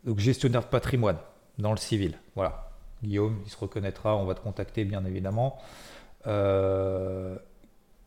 [0.04, 1.18] donc gestionnaire de patrimoine
[1.58, 2.16] dans le civil.
[2.36, 2.70] Voilà,
[3.02, 5.58] Guillaume, il se reconnaîtra, on va te contacter bien évidemment.
[6.26, 7.36] Euh,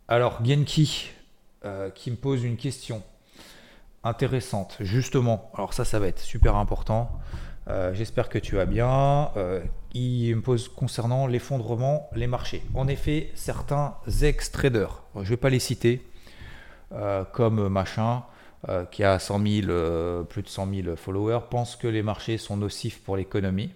[0.08, 1.12] alors, Genki,
[1.93, 3.03] qui me pose une question
[4.03, 5.51] intéressante, justement.
[5.53, 7.12] Alors ça, ça va être super important.
[7.93, 9.32] J'espère que tu vas bien.
[9.93, 12.63] Il me pose concernant l'effondrement, les marchés.
[12.73, 16.06] En effet, certains ex-traders, je ne vais pas les citer,
[16.93, 18.23] euh, comme machin,
[18.91, 19.39] qui a 100
[20.29, 23.71] plus de 100 000 followers, pensent que les marchés sont nocifs pour l'économie.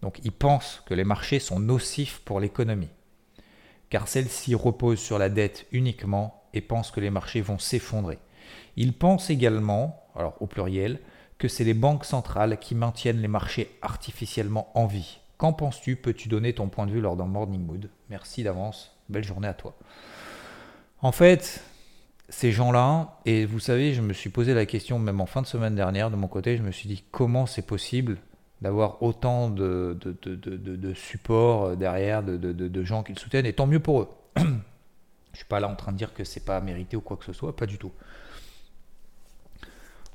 [0.00, 2.90] Donc ils pensent que les marchés sont nocifs pour l'économie.
[3.88, 8.18] Car celle-ci repose sur la dette uniquement et pensent que les marchés vont s'effondrer.
[8.76, 10.98] Ils pensent également, alors au pluriel,
[11.38, 15.18] que c'est les banques centrales qui maintiennent les marchés artificiellement en vie.
[15.38, 15.96] Qu'en penses-tu?
[15.96, 17.90] Peux-tu donner ton point de vue lors d'un morning mood?
[18.10, 18.96] Merci d'avance.
[19.08, 19.74] Belle journée à toi.
[21.00, 21.64] En fait,
[22.32, 25.46] ces gens-là, et vous savez, je me suis posé la question même en fin de
[25.46, 28.16] semaine dernière de mon côté, je me suis dit comment c'est possible
[28.62, 33.80] d'avoir autant de, de, de, support derrière, de, gens qui le soutiennent, et tant mieux
[33.80, 34.08] pour eux.
[34.36, 34.56] je ne
[35.34, 37.34] suis pas là en train de dire que c'est pas mérité ou quoi que ce
[37.34, 37.92] soit, pas du tout.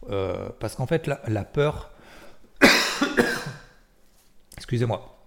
[0.09, 1.91] Euh, parce qu'en fait, la, peur,
[4.57, 5.19] excusez-moi,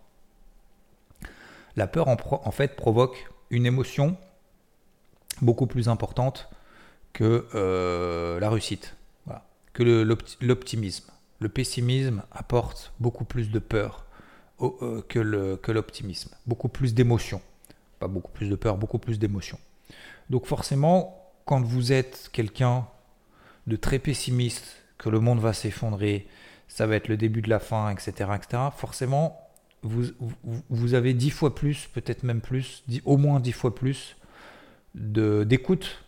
[1.76, 4.16] la peur en, fait provoque une émotion
[5.40, 6.50] beaucoup plus importante
[7.12, 8.96] que euh, la réussite,
[9.72, 9.82] que
[10.40, 11.10] l'optimisme.
[11.38, 14.04] Le, pessimisme apporte beaucoup plus de peur
[14.60, 17.40] euh, que l'optimisme, beaucoup plus d'émotion.
[17.98, 19.58] Pas beaucoup plus de peur, beaucoup plus d'émotion.
[20.28, 22.86] Donc forcément, quand vous êtes quelqu'un
[23.66, 26.26] de très pessimiste, que le monde va s'effondrer,
[26.68, 29.48] ça va être le début de la fin, etc., etc., forcément,
[29.82, 30.04] vous,
[30.68, 34.16] vous avez dix fois plus, peut-être même plus, au moins dix fois plus
[34.94, 36.04] d'écoute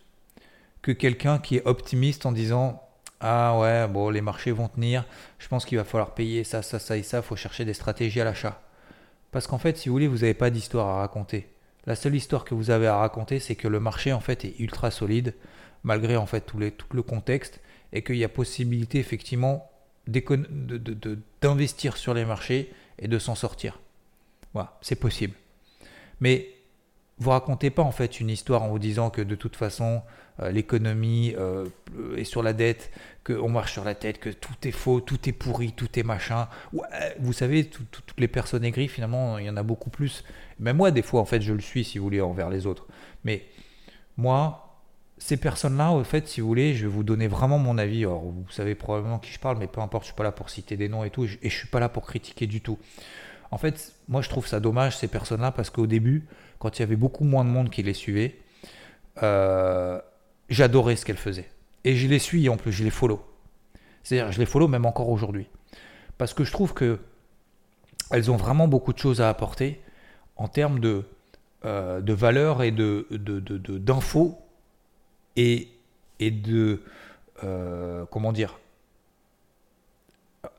[0.83, 2.83] que quelqu'un qui est optimiste en disant
[3.21, 5.07] ah ouais, bon, les marchés vont tenir,
[5.39, 8.21] je pense qu'il va falloir payer ça, ça, ça et ça, faut chercher des stratégies
[8.21, 8.61] à l'achat.
[9.31, 11.49] Parce qu'en fait, si vous voulez, vous n'avez pas d'histoire à raconter.
[11.87, 14.59] La seule histoire que vous avez à raconter, c'est que le marché en fait est
[14.59, 15.35] ultra solide,
[15.85, 17.61] malgré en fait tout, tout le contexte,
[17.93, 19.71] et qu'il y a possibilité effectivement
[21.41, 23.79] d'investir sur les marchés et de s'en sortir.
[24.53, 25.35] Voilà, c'est possible.
[26.21, 26.49] Mais
[27.19, 30.03] vous racontez pas en fait une histoire en vous disant que de toute façon
[30.51, 31.67] l'économie euh,
[32.17, 32.91] est sur la dette,
[33.25, 36.49] qu'on marche sur la tête, que tout est faux, tout est pourri, tout est machin.
[37.21, 40.25] vous savez, toutes les personnes aigries, finalement, il y en a beaucoup plus.
[40.59, 42.87] Même moi, des fois, en fait, je le suis, si vous voulez, envers les autres.
[43.25, 43.45] Mais
[44.17, 44.81] moi,
[45.19, 48.05] ces personnes-là, en fait, si vous voulez, je vais vous donner vraiment mon avis.
[48.05, 50.51] Alors, vous savez probablement qui je parle, mais peu importe, je suis pas là pour
[50.51, 52.79] citer des noms et tout, et je suis pas là pour critiquer du tout.
[53.53, 56.27] En fait, moi, je trouve ça dommage ces personnes-là parce qu'au début,
[56.59, 58.37] quand il y avait beaucoup moins de monde qui les suivait,
[59.23, 60.01] euh,
[60.49, 61.51] j'adorais ce qu'elles faisaient.
[61.85, 63.25] Et je les suis en plus, je les follow.
[64.03, 65.49] C'est-à-dire, je les follow même encore aujourd'hui.
[66.19, 66.99] Parce que je trouve que
[68.11, 69.81] elles ont vraiment beaucoup de choses à apporter
[70.37, 71.05] en termes de,
[71.65, 74.39] euh, de valeur et de, d'infos
[75.37, 75.69] et,
[76.21, 76.83] et de,
[77.45, 78.59] euh, comment dire,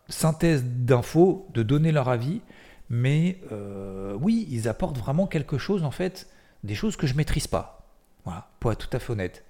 [0.10, 2.42] synthèse d'infos, de donner leur avis,
[2.90, 6.28] mais euh, oui, ils apportent vraiment quelque chose, en fait,
[6.64, 7.88] des choses que je maîtrise pas.
[8.26, 9.44] Voilà, pour être tout à fait honnête.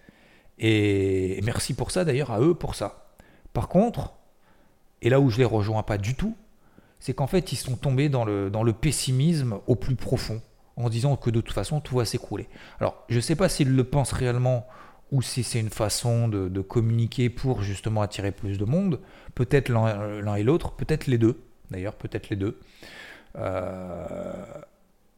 [0.59, 3.07] Et merci pour ça, d'ailleurs, à eux pour ça.
[3.53, 4.13] Par contre,
[5.01, 6.35] et là où je les rejoins pas du tout,
[6.99, 10.41] c'est qu'en fait, ils sont tombés dans le, pessimisme au plus profond,
[10.77, 12.47] en disant que de toute façon, tout va s'écrouler.
[12.79, 14.65] Alors, je ne sais pas s'ils le pensent réellement
[15.11, 18.99] ou si c'est une façon de, communiquer pour justement attirer plus de monde,
[19.35, 21.39] peut-être l'un et l'autre, peut-être les deux,
[21.69, 22.57] d'ailleurs, peut-être les deux.
[23.37, 24.45] Euh,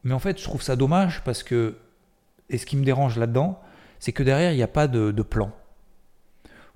[0.02, 1.76] mais en fait, je trouve ça dommage parce que,
[2.50, 3.60] et ce qui me dérange là-dedans,
[3.98, 5.52] c'est que derrière, il n'y a pas de, plan.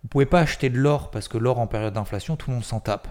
[0.02, 2.64] Vous pouvez pas acheter de l'or parce que l'or en période d'inflation, tout le monde
[2.64, 3.08] s'en tape.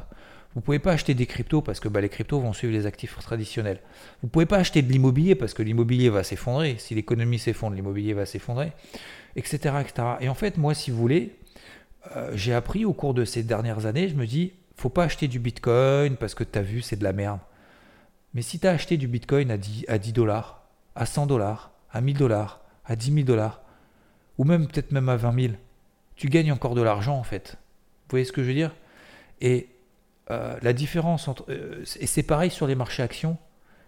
[0.56, 3.16] Vous pouvez pas acheter des cryptos parce que bah, les cryptos vont suivre les actifs
[3.20, 3.80] traditionnels.
[4.24, 6.76] Vous pouvez pas acheter de l'immobilier parce que l'immobilier va s'effondrer.
[6.80, 8.74] Si l'économie s'effondre, l'immobilier va s'effondrer
[9.36, 9.76] etc.,
[10.22, 11.36] Et en fait, moi, si vous voulez,
[12.16, 15.28] euh, j'ai appris au cours de ces dernières années, je me dis, faut pas acheter
[15.28, 17.40] du Bitcoin parce que tu as vu, c'est de la merde.
[18.34, 20.64] Mais si tu as acheté du Bitcoin à 10, à 10 dollars,
[20.96, 23.62] à 100 dollars, à 1000 dollars, à 10 000 dollars,
[24.40, 25.54] ou même peut-être même à 20 000,
[26.16, 27.52] tu gagnes encore de l'argent en fait.
[27.52, 28.74] Vous voyez ce que je veux dire?
[29.42, 29.70] Et
[30.32, 31.46] euh, la différence entre...
[31.50, 33.38] Euh, et c'est pareil sur les marchés actions.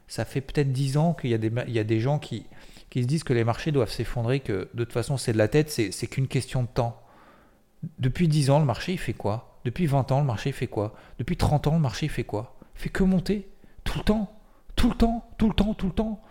[0.08, 2.46] Ça fait peut-être 10 ans qu'il y, y, a des gens qui,
[2.90, 5.48] qui se disent que les marchés doivent s'effondrer, que de toute façon c'est de la
[5.48, 7.02] tête, c'est qu'une question de temps.
[7.98, 9.58] Depuis 10 ans, le marché il fait quoi?
[9.64, 10.94] Depuis 20 ans, le marché fait quoi?
[11.18, 12.56] Depuis 30 ans, le marché fait quoi?
[12.76, 13.48] Fait que monter
[13.86, 14.34] tout le temps,
[14.76, 16.22] tout le temps, tout le temps, tout le temps,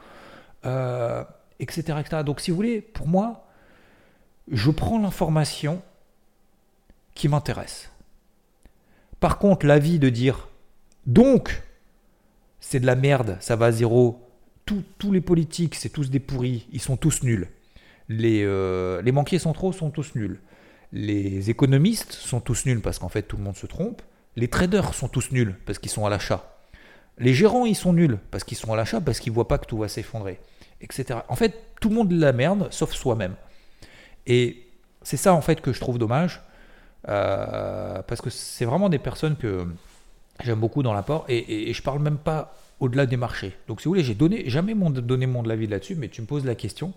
[0.67, 1.25] euh,
[1.59, 2.23] etc., etc.
[2.25, 3.47] Donc si vous voulez, pour moi,
[4.51, 5.83] je prends l'information
[7.15, 7.91] qui m'intéresse.
[9.19, 10.49] Par contre, l'avis de dire
[11.07, 11.63] donc
[12.61, 14.27] c'est de la merde, ça va à zéro,
[14.99, 17.49] tous les politiques, c'est tous des pourris, ils sont tous nuls.
[18.09, 20.41] Les, euh, les banquiers centraux sont tous nuls.
[20.93, 24.03] Les économistes sont tous nuls parce qu'en fait tout le monde se trompe.
[24.37, 26.61] Les traders sont tous nuls parce qu'ils sont à l'achat.
[27.19, 29.67] Les gérants, ils sont nuls parce qu'ils sont à l'achat, parce qu'ils voient pas que
[29.67, 30.41] tout va s'effondrer,
[30.81, 31.21] etc.
[31.29, 33.35] En fait, tout le monde de la merde, sauf soi-même.
[34.27, 34.67] Et
[35.03, 36.43] c'est ça, en fait, que je trouve dommage,
[37.09, 39.67] euh, parce que c'est vraiment des personnes que
[40.43, 43.57] j'aime beaucoup dans l'apport, et, et, et, je parle même pas au-delà des marchés.
[43.69, 46.27] Donc, si vous voulez, j'ai donné, jamais mon, donné mon avis là-dessus, mais tu me
[46.27, 46.93] poses la question.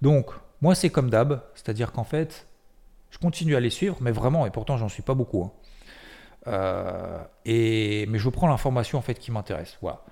[0.00, 2.46] Donc, moi, c'est comme d'hab, c'est-à-dire qu'en fait,
[3.10, 5.44] je continue à les suivre, mais vraiment, et pourtant, j'en suis pas beaucoup.
[5.44, 5.52] Hein.
[6.48, 9.78] Euh, et, mais je prends l'information en fait qui m'intéresse.
[9.80, 10.02] Voilà.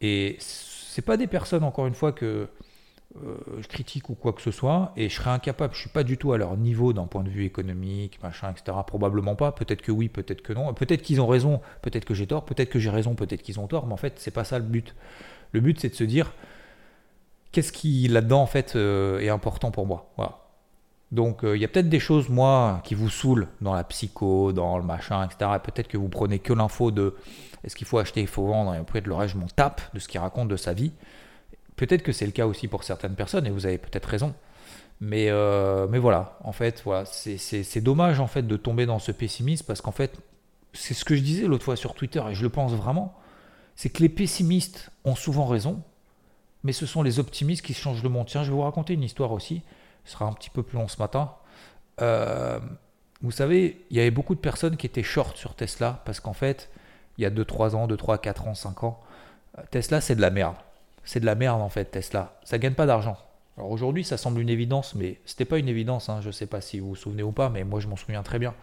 [0.00, 2.48] Et c'est pas des personnes, encore une fois, que
[3.22, 6.18] euh, critique ou quoi que ce soit, et je serais incapable, je suis pas du
[6.18, 8.76] tout à leur niveau d'un point de vue économique, machin, etc.
[8.86, 9.52] Probablement pas.
[9.52, 10.74] Peut-être que oui, peut-être que non.
[10.74, 13.68] Peut-être qu'ils ont raison, peut-être que j'ai tort, peut-être que j'ai raison, peut-être qu'ils ont
[13.68, 14.94] tort, mais en fait, c'est pas ça le but.
[15.52, 16.32] Le but, c'est de se dire
[17.52, 20.10] qu'est-ce qui là-dedans en fait euh, est important pour moi?
[20.16, 20.38] Voilà.
[21.12, 24.52] Donc euh, il y a peut-être des choses, moi, qui vous saoulent dans la psycho,
[24.52, 25.52] dans le machin, etc.
[25.62, 27.14] Peut-être que vous prenez que l'info de
[27.62, 30.00] est-ce qu'il faut acheter, il faut vendre, et après le reste, je m'en tape de
[30.00, 30.92] ce qu'il raconte de sa vie.
[31.76, 34.34] Peut-être que c'est le cas aussi pour certaines personnes, et vous avez peut-être raison.
[35.00, 39.10] Mais, euh, mais voilà, en fait, voilà, c'est dommage en fait de tomber dans ce
[39.12, 40.18] pessimisme parce qu'en fait,
[40.72, 43.14] c'est ce que je disais l'autre fois sur Twitter, et je le pense vraiment,
[43.76, 45.82] c'est que les pessimistes ont souvent raison,
[46.62, 48.26] mais ce sont les optimistes qui changent le monde.
[48.28, 49.62] Tiens, je vais vous raconter une histoire aussi
[50.04, 51.32] ce sera un petit peu plus long ce matin.
[52.00, 52.58] Euh,
[53.22, 56.32] vous savez, il y avait beaucoup de personnes qui étaient short sur Tesla parce qu'en
[56.32, 56.70] fait,
[57.18, 59.00] il y a 2-3 ans, 2, 3, 4 ans, 5 ans,
[59.58, 60.56] euh, Tesla c'est de la merde.
[61.04, 62.38] C'est de la merde en fait, Tesla.
[62.44, 63.16] Ça gagne pas d'argent.
[63.56, 66.08] Alors aujourd'hui, ça semble une évidence, mais c'était pas une évidence.
[66.08, 66.20] Hein.
[66.20, 68.38] Je sais pas si vous vous souvenez ou pas, mais moi je m'en souviens très
[68.38, 68.54] bien.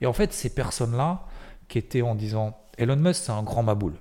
[0.00, 1.24] Et en fait, ces personnes-là
[1.66, 3.94] qui étaient en disant Elon Musk, c'est un grand maboule.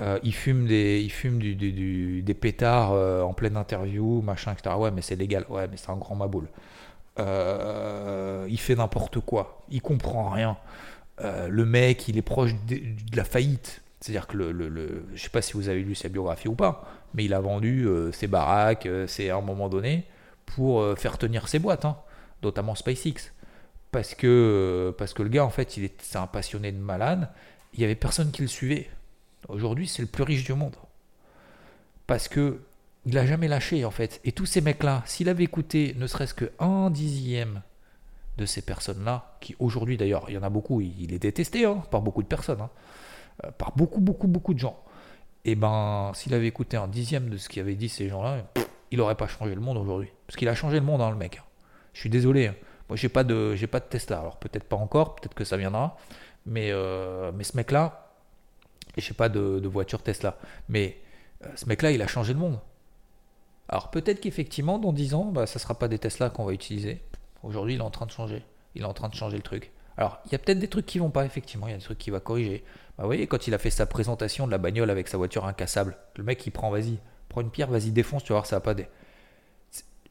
[0.00, 4.76] Euh, il fume des, il fume du, des pétards euh, en pleine interview, machin, etc.
[4.76, 5.44] Ouais, mais c'est légal.
[5.48, 6.48] Ouais, mais c'est un grand maboule.
[7.18, 9.64] Euh, il fait n'importe quoi.
[9.70, 10.56] Il comprend rien.
[11.20, 12.80] le mec, il est proche de,
[13.16, 13.82] la faillite.
[14.00, 16.84] C'est-à-dire que le, le, je sais pas si vous avez lu sa biographie ou pas,
[17.14, 20.04] mais il a vendu ses baraques, c'est à un moment donné
[20.46, 21.96] pour faire tenir ses boîtes, hein,
[22.42, 23.32] notamment SpaceX,
[23.90, 27.30] parce que parce que le gars en fait, il est, un passionné de malade.
[27.74, 28.88] Il y avait personne qui le suivait
[29.48, 30.76] Aujourd'hui, c'est le plus riche du monde.
[32.06, 32.60] Parce que
[33.06, 34.20] il n'a jamais lâché, en fait.
[34.24, 37.62] Et tous ces mecs-là, s'il avait écouté ne serait-ce que un dixième
[38.36, 41.82] de ces personnes-là, qui aujourd'hui, d'ailleurs, il y en a beaucoup, il est détesté hein,
[41.90, 42.70] par beaucoup de personnes, hein,
[43.44, 44.78] euh, par beaucoup, beaucoup, beaucoup de gens.
[45.48, 48.44] Et eh ben, s'il avait écouté un dixième de ce qu'avaient dit ces gens-là,
[48.90, 50.10] il n'aurait pas changé le monde aujourd'hui.
[50.26, 51.40] Parce qu'il a changé le monde, hein, le mec.
[51.94, 52.50] Je suis désolé.
[52.90, 54.18] Moi, j'ai pas de, j'ai pas de Tesla.
[54.18, 55.96] Alors peut-être pas encore, peut-être que ça viendra.
[56.44, 58.10] Mais, euh, mais ce mec-là,
[58.98, 60.36] sais pas de, voiture Tesla.
[60.68, 60.98] Mais
[61.42, 62.60] euh, ce mec-là, il a changé le monde.
[63.70, 66.52] Alors peut-être qu'effectivement, dans 10 ans, bah, ça ne sera pas des Tesla qu'on va
[66.52, 67.00] utiliser.
[67.42, 68.42] Aujourd'hui, il est en train de changer.
[68.74, 69.72] Il est en train de changer le truc.
[69.98, 71.84] Alors, il y a peut-être des trucs qui vont pas, effectivement, il y a des
[71.84, 72.64] trucs qui va corriger.
[72.96, 75.44] Bah, vous voyez, quand il a fait sa présentation de la bagnole avec sa voiture
[75.44, 78.56] incassable, le mec, il prend, vas-y, prends une pierre, vas-y, défonce, tu vas voir, ça
[78.56, 78.86] va pas des.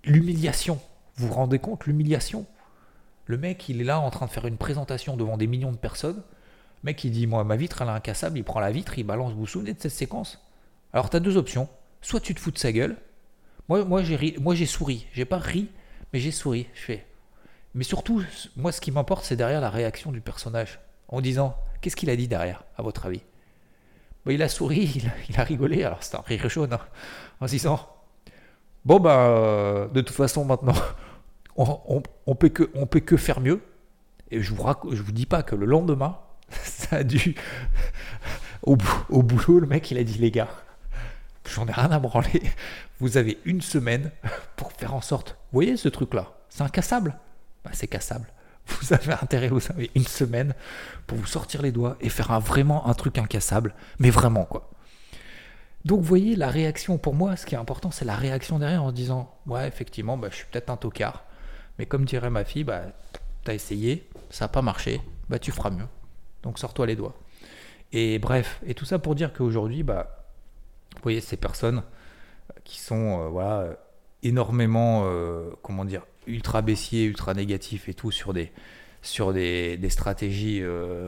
[0.04, 0.80] L'humiliation.
[1.16, 2.46] Vous vous rendez compte, l'humiliation?
[3.26, 5.78] Le mec, il est là en train de faire une présentation devant des millions de
[5.78, 6.22] personnes
[6.88, 8.38] mec, il dit Moi, ma vitre, elle est incassable.
[8.38, 9.34] Il prend la vitre, il balance.
[9.34, 10.44] Vous vous souvenez de cette séquence?
[10.94, 11.70] Alors, tu as deux options.
[12.02, 12.98] Soit tu te fous de sa gueule.
[13.70, 15.08] Moi, moi j'ai souri.
[15.14, 15.70] J'ai pas ri,
[16.14, 16.68] mais j'ai souri.
[16.74, 17.06] Je fais.
[17.78, 18.24] Mais surtout,
[18.56, 20.80] moi, ce qui m'importe, c'est derrière la réaction du personnage.
[21.10, 23.22] En disant Qu'est-ce qu'il a dit derrière, à votre avis?
[24.28, 25.84] Il a souri, il a, rigolé.
[25.84, 26.74] Alors, c'est un rire jaune.
[26.74, 26.80] Hein,
[27.40, 27.88] en disant
[28.84, 30.74] Bon, ben, de toute façon, maintenant,
[31.56, 33.62] on, on, peut que, on peut que faire mieux.
[34.32, 36.18] Et je vous, je vous dis pas que le lendemain,
[36.50, 37.36] ça a dû.
[38.64, 40.50] Au, boulot, le mec, il a dit les gars,
[41.46, 42.42] j'en ai rien à branler.
[43.00, 44.10] Vous avez une semaine
[44.56, 45.38] pour faire en sorte.
[45.52, 46.34] Vous voyez ce truc-là?
[46.50, 47.20] C'est incassable
[47.68, 48.28] bah, C'est cassable.
[48.68, 50.54] Vous avez intérêt, vous avez une semaine
[51.06, 53.74] pour vous sortir les doigts et faire un, vraiment un truc incassable.
[53.98, 54.70] Mais vraiment, quoi.
[55.86, 58.84] Donc, vous voyez, la réaction, pour moi, ce qui est important, c'est la réaction derrière
[58.84, 61.24] en se disant Ouais, effectivement, bah, je suis peut-être un tocard.
[61.80, 62.82] Mais comme dirait ma fille, bah,
[63.46, 65.88] t'as essayé, ça n'a pas marché, bah, tu feras mieux.
[66.44, 67.16] Donc sors-toi les doigts.
[67.94, 70.26] Et bref, et tout ça pour dire qu'aujourd'hui, bah,
[70.96, 71.84] vous voyez ces personnes
[72.64, 73.78] qui sont euh, voilà,
[74.24, 78.52] énormément, euh, comment dire, ultra baissiers, ultra négatifs et tout sur des,
[79.90, 80.62] stratégies,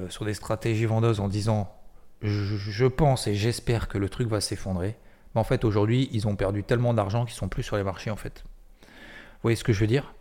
[0.10, 1.74] sur des stratégies vendeuses en disant
[2.22, 4.96] je, pense et j'espère que le truc va s'effondrer.
[5.34, 8.12] Mais en fait, aujourd'hui, ils ont perdu tellement d'argent qu'ils sont plus sur les marchés
[8.12, 8.44] en fait.
[8.82, 10.14] Vous voyez ce que je veux dire?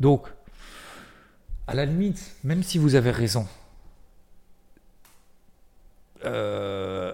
[0.00, 0.28] Donc,
[1.66, 3.46] à la limite, même si vous avez raison,
[6.24, 7.12] euh,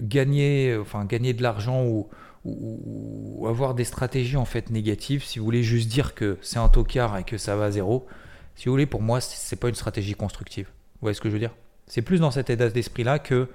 [0.00, 2.08] gagner, enfin, gagner de l'argent ou,
[2.46, 6.68] ou, avoir des stratégies en fait négatives, si vous voulez juste dire que c'est un
[6.68, 8.06] tocard et que ça va à zéro,
[8.54, 10.66] si vous voulez, pour moi, c'est pas une stratégie constructive.
[10.66, 11.54] Vous voyez ce que je veux dire?
[11.86, 13.48] C'est plus dans cet état d'esprit-là que,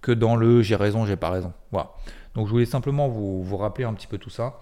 [0.00, 1.52] que dans le j'ai raison, j'ai pas raison.
[1.72, 1.90] Voilà.
[2.34, 4.60] Donc je voulais simplement vous, vous rappeler un petit peu tout ça.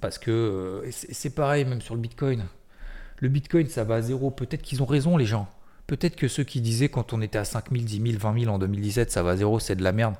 [0.00, 2.44] Parce que euh, c'est pareil même sur le Bitcoin.
[3.18, 4.30] Le Bitcoin, ça va à zéro.
[4.30, 5.48] Peut-être qu'ils ont raison, les gens.
[5.86, 8.54] Peut-être que ceux qui disaient quand on était à 5 000, 10 000, 20 000
[8.54, 10.14] en 2017, ça va à zéro, c'est de la merde.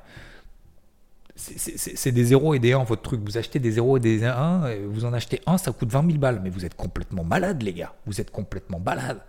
[1.35, 3.21] C'est des zéros et des 1 votre truc.
[3.25, 6.19] Vous achetez des zéros et des 1, vous en achetez un, ça coûte 20 000
[6.19, 6.41] balles.
[6.43, 7.95] Mais vous êtes complètement malade, les gars.
[8.07, 9.21] Vous êtes complètement malade.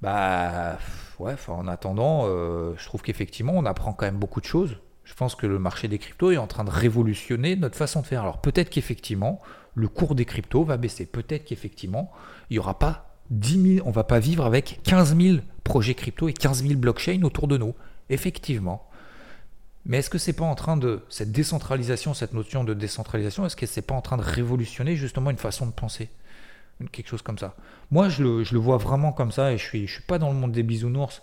[0.00, 0.78] Bah,
[1.18, 4.76] ouais, en attendant, euh, je trouve qu'effectivement, on apprend quand même beaucoup de choses.
[5.04, 8.06] Je pense que le marché des cryptos est en train de révolutionner notre façon de
[8.06, 8.22] faire.
[8.22, 9.40] Alors peut-être qu'effectivement,
[9.74, 11.04] le cours des cryptos va baisser.
[11.04, 12.10] Peut-être qu'effectivement,
[12.48, 16.28] il n'y aura pas 10 000, on va pas vivre avec 15 000 projets crypto
[16.28, 17.74] et 15 000 blockchains autour de nous.
[18.08, 18.88] Effectivement.
[19.86, 23.56] Mais est-ce que c'est pas en train de cette décentralisation, cette notion de décentralisation, est-ce
[23.56, 26.10] que c'est pas en train de révolutionner justement une façon de penser?
[26.92, 27.54] Quelque chose comme ça.
[27.90, 30.52] Moi, je le, vois vraiment comme ça et je suis, suis pas dans le monde
[30.52, 31.22] des bisounours.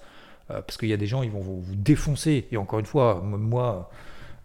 [0.50, 2.48] Euh, parce qu'il y a des gens, ils vont vous, défoncer.
[2.52, 3.90] Et encore une fois, moi,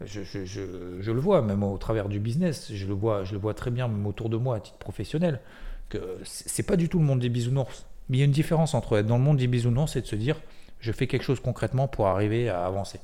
[0.04, 3.70] je, le vois, même au travers du business, je le vois, je le vois très
[3.70, 5.40] bien, même autour de moi, à titre professionnel,
[5.88, 7.86] que c'est pas du tout le monde des bisounours.
[8.08, 10.06] Mais il y a une différence entre être dans le monde des bisounours et de
[10.06, 10.40] se dire,
[10.83, 12.99] je fais quelque chose concrètement pour arriver à avancer.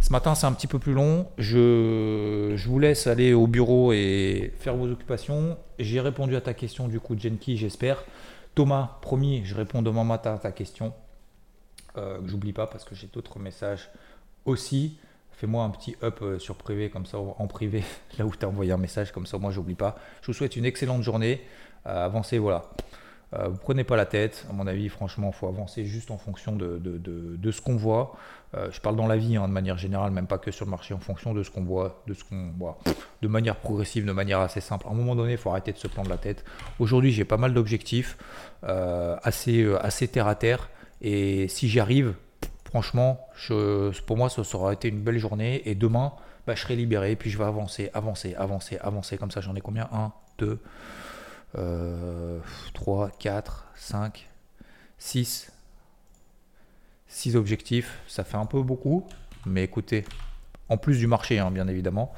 [0.00, 1.26] Ce matin, c'est un petit peu plus long.
[1.38, 5.58] Je, je, vous laisse aller au bureau et faire vos occupations.
[5.80, 8.04] J'ai répondu à ta question du coup, Genki, j'espère.
[8.54, 10.94] Thomas, promis, je réponds demain matin à ta question.
[11.96, 13.90] Euh, j'oublie pas parce que j'ai d'autres messages
[14.44, 14.96] aussi.
[15.32, 17.82] Fais-moi un petit up euh, sur privé, comme ça, en privé,
[18.18, 19.96] là où tu as envoyé un message, comme ça, moi, j'oublie pas.
[20.22, 21.42] Je vous souhaite une excellente journée.
[21.86, 22.70] Euh, avancez, voilà.
[23.34, 26.18] Euh, vous prenez pas la tête, à mon avis, franchement, il faut avancer juste en
[26.18, 28.16] fonction de, de, de, ce qu'on voit.
[28.70, 30.94] je parle dans la vie, hein, de manière générale, même pas que sur le marché,
[30.94, 32.78] en fonction de ce qu'on voit, de ce qu'on voit,
[33.22, 34.86] de manière progressive, de manière assez simple.
[34.86, 36.44] À un moment donné, il faut arrêter de se prendre la tête.
[36.78, 38.16] Aujourd'hui, j'ai pas mal d'objectifs,
[38.62, 40.70] assez, assez terre à terre.
[41.00, 42.14] Et si j'y arrive,
[42.64, 43.28] franchement,
[44.06, 45.62] pour moi, ça aura été une belle journée.
[45.68, 46.12] Et demain,
[46.46, 47.14] bah, je serai libéré.
[47.14, 49.16] Puis je vais avancer, avancer, avancer, avancer.
[49.16, 49.88] Comme ça, j'en ai combien?
[49.92, 50.60] 1, 2,
[51.54, 54.28] 3, 4, 5,
[54.98, 55.52] 6.
[57.08, 58.00] 6 objectifs.
[58.08, 59.06] Ça fait un peu beaucoup.
[59.46, 60.04] Mais écoutez,
[60.68, 62.12] en plus du marché, hein, bien évidemment.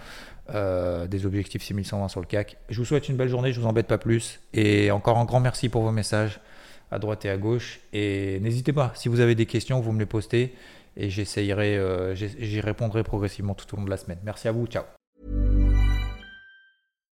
[0.54, 2.56] Euh, des objectifs 6120 sur le CAC.
[2.68, 4.40] Je vous souhaite une belle journée, je vous embête pas plus.
[4.52, 6.40] Et encore un grand merci pour vos messages
[6.92, 7.80] à droite et à gauche.
[7.92, 10.54] Et n'hésitez pas, si vous avez des questions, vous me les postez
[10.96, 14.18] et j'essayerai, euh, j'y répondrai progressivement tout au long de la semaine.
[14.24, 14.84] Merci à vous, ciao.